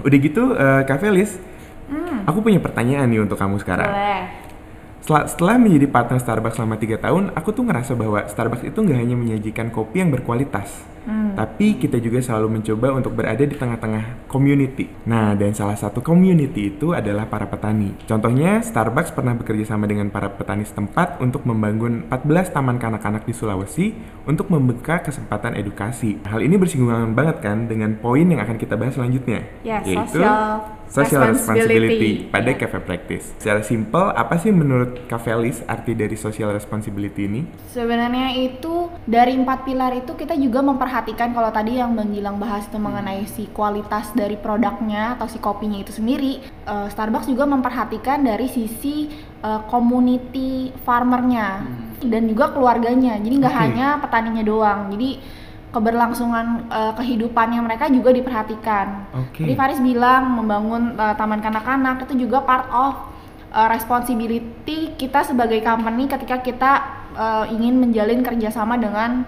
udah 0.00 0.18
gitu 0.18 0.42
eh, 0.54 0.82
Kak 0.82 0.98
Felis, 0.98 1.36
Hmm. 1.88 2.24
aku 2.24 2.40
punya 2.40 2.56
pertanyaan 2.58 3.08
nih 3.08 3.20
untuk 3.20 3.36
kamu 3.36 3.60
sekarang. 3.60 3.88
Boleh. 3.88 4.22
Setelah, 4.98 5.24
setelah 5.24 5.56
menjadi 5.56 5.86
partner 5.88 6.18
Starbucks 6.18 6.56
selama 6.56 6.76
tiga 6.76 6.96
tahun, 6.98 7.32
aku 7.32 7.48
tuh 7.50 7.64
ngerasa 7.64 7.92
bahwa 7.94 8.24
Starbucks 8.24 8.64
itu 8.66 8.76
nggak 8.76 8.98
hanya 8.98 9.16
menyajikan 9.16 9.68
kopi 9.68 10.00
yang 10.00 10.12
berkualitas, 10.12 10.84
Hmm. 11.04 11.32
tapi 11.34 11.78
kita 11.78 11.98
juga 11.98 12.18
selalu 12.18 12.60
mencoba 12.60 12.94
untuk 12.94 13.14
berada 13.14 13.40
di 13.40 13.54
tengah-tengah 13.54 14.26
community. 14.26 14.90
Nah, 15.06 15.32
dan 15.34 15.54
salah 15.54 15.78
satu 15.78 16.02
community 16.02 16.74
itu 16.74 16.92
adalah 16.92 17.24
para 17.24 17.46
petani. 17.46 17.94
Contohnya, 18.04 18.60
Starbucks 18.60 19.14
pernah 19.14 19.32
bekerja 19.32 19.74
sama 19.74 19.86
dengan 19.86 20.10
para 20.10 20.28
petani 20.28 20.62
setempat 20.62 21.18
untuk 21.18 21.42
membangun 21.44 22.06
14 22.10 22.50
taman 22.50 22.76
kanak-kanak 22.76 23.24
di 23.24 23.32
Sulawesi 23.32 23.94
untuk 24.24 24.52
membuka 24.52 25.00
kesempatan 25.00 25.56
edukasi. 25.56 26.20
Hal 26.26 26.42
ini 26.42 26.58
bersinggungan 26.58 27.14
banget 27.14 27.40
kan 27.40 27.64
dengan 27.64 27.96
poin 27.96 28.26
yang 28.26 28.42
akan 28.42 28.56
kita 28.56 28.74
bahas 28.74 28.94
selanjutnya, 28.94 29.46
Ya, 29.62 29.80
yaitu 29.84 30.20
social 30.20 30.76
social 30.88 31.20
responsibility 31.28 31.36
responsibility. 31.36 32.32
pada 32.32 32.48
Iya. 32.48 32.58
cafe 32.58 32.78
practice. 32.80 33.24
Secara 33.36 33.60
simpel, 33.60 34.04
apa 34.08 34.34
sih 34.40 34.48
menurut 34.48 35.04
Kak 35.04 35.20
Felis 35.20 35.60
arti 35.68 35.92
dari 35.92 36.16
social 36.16 36.48
responsibility 36.50 37.28
ini? 37.28 37.44
Sebenarnya 37.68 38.32
itu 38.32 38.88
dari 39.04 39.36
empat 39.36 39.68
pilar 39.68 39.92
itu 39.94 40.16
kita 40.16 40.32
juga 40.34 40.64
memperhatikan 40.64 40.97
kalau 41.06 41.50
tadi 41.52 41.78
yang 41.78 41.94
Bang 41.94 42.10
Gilang 42.10 42.40
bahas 42.40 42.66
itu 42.66 42.78
mengenai 42.80 43.26
si 43.28 43.46
kualitas 43.52 44.10
dari 44.16 44.34
produknya 44.34 45.14
atau 45.18 45.30
si 45.30 45.38
kopinya 45.38 45.78
itu 45.78 45.92
sendiri, 45.94 46.42
eh, 46.42 46.86
Starbucks 46.90 47.28
juga 47.28 47.46
memperhatikan 47.46 48.24
dari 48.24 48.48
sisi 48.48 49.06
eh, 49.38 49.60
community 49.70 50.74
farmernya 50.82 51.62
dan 52.02 52.26
juga 52.26 52.50
keluarganya. 52.50 53.18
Jadi 53.18 53.34
nggak 53.38 53.54
Oke. 53.54 53.62
hanya 53.62 53.86
petaninya 54.02 54.42
doang. 54.42 54.90
Jadi 54.90 55.10
keberlangsungan 55.70 56.46
eh, 56.72 56.92
kehidupannya 56.96 57.60
mereka 57.62 57.86
juga 57.92 58.10
diperhatikan. 58.10 58.86
Oke. 59.14 59.44
Tadi 59.44 59.54
Faris 59.54 59.78
bilang 59.78 60.40
membangun 60.40 60.96
eh, 60.96 61.14
taman 61.14 61.38
kanak-kanak 61.38 62.08
itu 62.08 62.26
juga 62.26 62.42
part 62.42 62.66
of 62.72 63.18
uh, 63.52 63.68
responsibility 63.72 64.92
kita 64.96 65.24
sebagai 65.24 65.60
company 65.64 66.08
ketika 66.08 66.36
kita 66.40 66.72
uh, 67.16 67.44
ingin 67.48 67.80
menjalin 67.80 68.20
kerjasama 68.20 68.76
dengan 68.76 69.24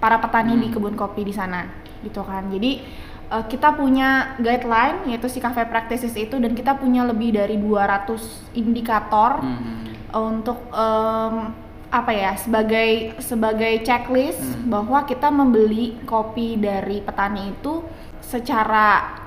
para 0.00 0.16
petani 0.16 0.56
di 0.56 0.68
kebun 0.68 0.96
kopi 0.96 1.22
di 1.22 1.30
sana 1.30 1.68
gitu 2.00 2.24
kan 2.24 2.48
jadi 2.48 2.80
uh, 3.28 3.44
kita 3.44 3.72
punya 3.72 4.34
guideline 4.36 5.06
yaitu 5.06 5.28
si 5.28 5.38
cafe 5.38 5.62
practices 5.64 6.16
itu 6.16 6.34
dan 6.34 6.52
kita 6.52 6.74
punya 6.74 7.04
lebih 7.04 7.30
dari 7.30 7.54
200 7.54 8.16
indikator 8.56 9.44
Hmm. 9.44 9.86
untuk 10.10 10.58
em, 10.72 11.54
apa 11.90 12.10
ya 12.10 12.34
sebagai 12.34 13.18
sebagai 13.18 13.82
checklist 13.82 14.38
bahwa 14.64 15.02
kita 15.02 15.26
membeli 15.26 15.98
kopi 16.02 16.54
dari 16.54 16.98
petani 16.98 17.50
itu 17.52 17.82
secara 18.20 19.18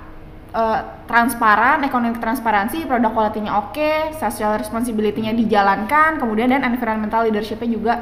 eh, 0.52 0.80
transparan, 1.04 1.82
ekonomi 1.82 2.16
transparansi, 2.16 2.86
produk 2.86 3.12
quality-nya 3.12 3.52
oke, 3.58 3.92
social 4.16 4.56
responsibility-nya 4.56 5.34
dijalankan, 5.34 6.20
kemudian 6.20 6.52
dan 6.52 6.64
environmental 6.64 7.26
leadership-nya 7.26 7.68
juga 7.68 7.94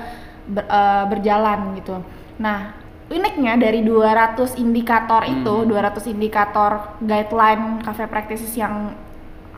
ber- 0.45 0.67
eh, 0.67 1.05
berjalan 1.07 1.59
gitu. 1.77 1.95
Nah, 2.41 2.73
uniknya 3.13 3.53
dari 3.61 3.85
200 3.85 4.57
indikator 4.57 5.21
itu, 5.29 5.55
200 5.69 6.09
indikator 6.09 6.97
guideline 7.05 7.85
cafe 7.85 8.09
practices 8.09 8.57
yang 8.57 8.97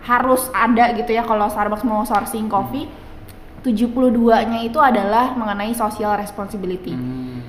harus 0.04 0.52
ada 0.52 0.91
gitu 1.00 1.15
ya 1.15 1.24
kalau 1.24 1.48
Starbucks 1.48 1.88
mau 1.88 2.04
sourcing 2.04 2.52
coffee 2.52 2.91
72-nya 3.63 4.60
itu 4.67 4.76
adalah 4.76 5.32
mengenai 5.39 5.72
social 5.72 6.19
responsibility. 6.19 6.91
Hmm. 6.91 7.39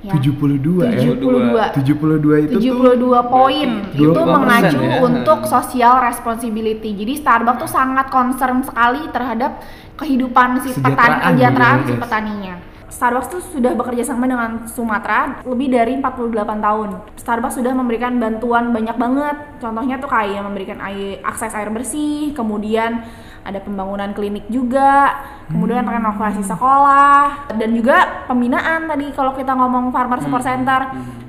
Ya. 0.00 0.16
72 0.16 0.86
ya? 0.86 1.12
72. 1.12 1.76
72 1.76 2.46
itu 2.48 2.56
tuh 2.56 2.88
72 2.96 3.20
poin 3.28 3.68
berarti 3.84 4.00
itu 4.00 4.16
20% 4.16 4.32
mengacu 4.32 4.78
ya. 4.80 4.96
untuk 5.04 5.38
social 5.44 5.94
responsibility. 6.00 6.90
Jadi 6.96 7.12
Starbucks 7.20 7.60
tuh 7.66 7.70
sangat 7.74 8.08
concern 8.08 8.64
sekali 8.64 9.02
terhadap 9.12 9.60
kehidupan 10.00 10.64
si 10.64 10.72
petani, 10.72 10.80
Kesejahteraan 10.80 11.20
kesejahteraan 11.20 11.76
gitu 11.76 11.82
ya, 11.82 11.84
si 11.84 11.92
guys. 11.92 12.02
petaninya. 12.06 12.54
Starbucks 12.90 13.28
tuh 13.30 13.42
sudah 13.54 13.72
bekerja 13.78 14.02
sama 14.02 14.26
dengan 14.26 14.66
Sumatera 14.66 15.46
lebih 15.46 15.70
dari 15.70 15.94
48 15.96 16.34
tahun. 16.58 16.88
Starbucks 17.16 17.62
sudah 17.62 17.72
memberikan 17.72 18.18
bantuan 18.18 18.74
banyak 18.74 18.98
banget. 18.98 19.36
Contohnya 19.62 19.96
tuh 20.02 20.10
kayak 20.10 20.42
memberikan 20.42 20.82
air, 20.82 21.22
akses 21.22 21.54
air 21.54 21.70
bersih, 21.70 22.34
kemudian 22.34 23.06
ada 23.40 23.58
pembangunan 23.60 24.12
klinik 24.12 24.44
juga, 24.52 25.16
kemudian 25.48 25.82
renovasi 25.82 26.44
sekolah 26.44 27.50
dan 27.56 27.70
juga 27.72 28.26
pembinaan 28.28 28.86
tadi 28.86 29.10
kalau 29.16 29.32
kita 29.32 29.56
ngomong 29.56 29.90
farmer 29.90 30.20
support 30.20 30.44
center. 30.44 30.80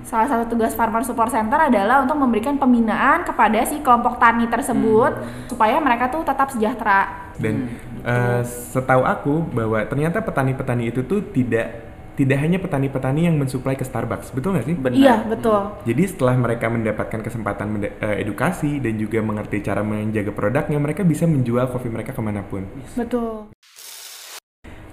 salah 0.01 0.27
satu 0.27 0.43
tugas 0.51 0.75
Farmer 0.75 1.07
Support 1.07 1.31
Center 1.31 1.55
adalah 1.55 2.03
untuk 2.03 2.19
memberikan 2.19 2.59
pembinaan 2.59 3.23
kepada 3.23 3.63
si 3.63 3.79
kelompok 3.79 4.19
tani 4.19 4.43
tersebut 4.43 5.15
supaya 5.47 5.79
mereka 5.79 6.11
tuh 6.11 6.27
tetap 6.27 6.51
sejahtera. 6.51 7.31
Dan 7.39 7.71
eh, 8.03 8.43
setahu 8.43 9.07
aku 9.07 9.39
bahwa 9.55 9.87
ternyata 9.87 10.19
petani-petani 10.19 10.91
itu 10.91 11.07
tuh 11.07 11.23
tidak 11.31 11.90
tidak 12.21 12.37
hanya 12.37 12.61
petani-petani 12.61 13.25
yang 13.25 13.35
mensuplai 13.41 13.73
ke 13.73 13.81
Starbucks, 13.81 14.29
betul 14.29 14.53
nggak 14.53 14.65
sih? 14.69 14.75
Benar. 14.77 14.93
Iya, 15.01 15.15
betul. 15.25 15.57
Jadi 15.89 16.03
setelah 16.05 16.37
mereka 16.37 16.69
mendapatkan 16.69 17.17
kesempatan 17.25 17.67
menda- 17.73 17.97
eh, 17.97 18.21
edukasi 18.21 18.77
dan 18.77 19.01
juga 19.01 19.25
mengerti 19.25 19.65
cara 19.65 19.81
menjaga 19.81 20.29
produknya, 20.29 20.77
mereka 20.77 21.01
bisa 21.01 21.25
menjual 21.25 21.73
kopi 21.73 21.89
mereka 21.89 22.13
ke 22.13 22.21
mana 22.21 22.45
pun. 22.45 22.69
Betul. 22.93 23.49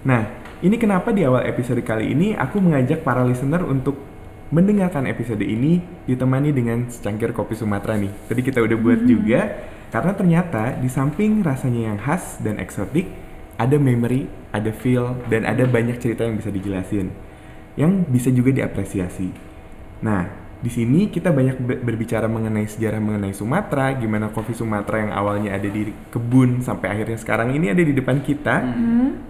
Nah, 0.01 0.25
ini 0.65 0.75
kenapa 0.81 1.13
di 1.13 1.21
awal 1.21 1.45
episode 1.45 1.85
kali 1.85 2.17
ini 2.17 2.33
aku 2.33 2.57
mengajak 2.57 3.05
para 3.05 3.21
listener 3.21 3.61
untuk 3.61 3.99
mendengarkan 4.49 5.05
episode 5.05 5.45
ini 5.45 5.77
ditemani 6.09 6.49
dengan 6.49 6.89
secangkir 6.89 7.29
kopi 7.37 7.53
Sumatera 7.53 7.93
nih. 7.93 8.09
Tadi 8.25 8.41
kita 8.41 8.65
udah 8.65 8.77
buat 8.81 9.05
juga, 9.05 9.61
karena 9.93 10.17
ternyata 10.17 10.73
di 10.81 10.89
samping 10.89 11.45
rasanya 11.45 11.93
yang 11.93 11.99
khas 12.01 12.41
dan 12.41 12.57
eksotik, 12.57 13.28
ada 13.59 13.75
memory, 13.75 14.31
ada 14.55 14.71
feel, 14.71 15.19
dan 15.27 15.43
ada 15.43 15.67
banyak 15.67 15.99
cerita 15.99 16.23
yang 16.23 16.39
bisa 16.39 16.47
dijelasin. 16.47 17.11
Yang 17.75 17.91
bisa 18.07 18.29
juga 18.31 18.55
diapresiasi. 18.55 19.29
Nah, 19.99 20.31
di 20.59 20.71
sini 20.71 21.07
kita 21.07 21.31
banyak 21.31 21.59
be- 21.59 21.79
berbicara 21.83 22.27
mengenai 22.27 22.67
sejarah 22.67 22.99
mengenai 22.99 23.35
Sumatera, 23.35 23.95
gimana 23.99 24.31
kopi 24.31 24.55
Sumatera 24.55 25.07
yang 25.07 25.11
awalnya 25.11 25.55
ada 25.55 25.67
di 25.67 25.91
kebun 26.11 26.63
sampai 26.63 26.95
akhirnya 26.95 27.19
sekarang 27.19 27.51
ini 27.55 27.71
ada 27.71 27.83
di 27.83 27.91
depan 27.95 28.23
kita. 28.23 28.55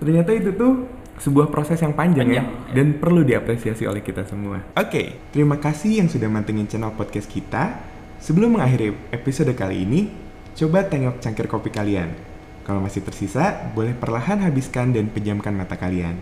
Ternyata 0.01 0.29
itu 0.33 0.53
tuh 0.53 0.85
sebuah 1.19 1.51
proses 1.51 1.77
yang 1.83 1.93
panjang, 1.93 2.31
ya 2.31 2.41
Panjang, 2.45 2.73
dan 2.73 2.87
perlu 2.97 3.21
diapresiasi 3.27 3.83
oleh 3.85 3.99
kita 3.99 4.23
semua. 4.25 4.61
Oke, 4.77 5.29
terima 5.35 5.59
kasih 5.59 6.01
yang 6.01 6.07
sudah 6.07 6.29
mantengin 6.31 6.69
channel 6.69 6.95
podcast 6.95 7.27
kita. 7.27 7.81
Sebelum 8.19 8.55
mengakhiri 8.55 9.13
episode 9.13 9.51
kali 9.53 9.83
ini, 9.83 10.09
coba 10.55 10.87
tengok 10.87 11.19
cangkir 11.23 11.47
kopi 11.47 11.71
kalian. 11.71 12.28
Kalau 12.69 12.85
masih 12.85 13.01
tersisa, 13.01 13.73
boleh 13.73 13.97
perlahan 13.97 14.45
habiskan 14.45 14.93
dan 14.93 15.09
pejamkan 15.09 15.57
mata 15.57 15.73
kalian. 15.73 16.21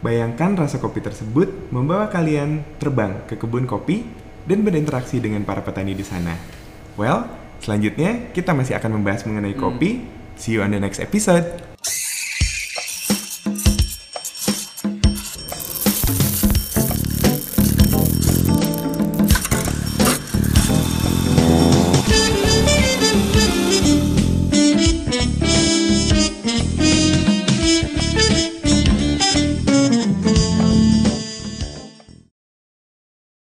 Bayangkan 0.00 0.56
rasa 0.56 0.80
kopi 0.80 1.04
tersebut 1.04 1.68
membawa 1.68 2.08
kalian 2.08 2.64
terbang 2.80 3.20
ke 3.28 3.36
kebun 3.36 3.68
kopi 3.68 4.08
dan 4.48 4.64
berinteraksi 4.64 5.20
dengan 5.20 5.44
para 5.44 5.60
petani 5.60 5.92
di 5.92 6.00
sana. 6.00 6.40
Well, 6.96 7.28
selanjutnya 7.60 8.32
kita 8.32 8.56
masih 8.56 8.80
akan 8.80 8.96
membahas 8.96 9.28
mengenai 9.28 9.52
kopi. 9.52 10.08
See 10.40 10.56
you 10.56 10.64
on 10.64 10.72
the 10.72 10.80
next 10.80 11.04
episode. 11.04 11.73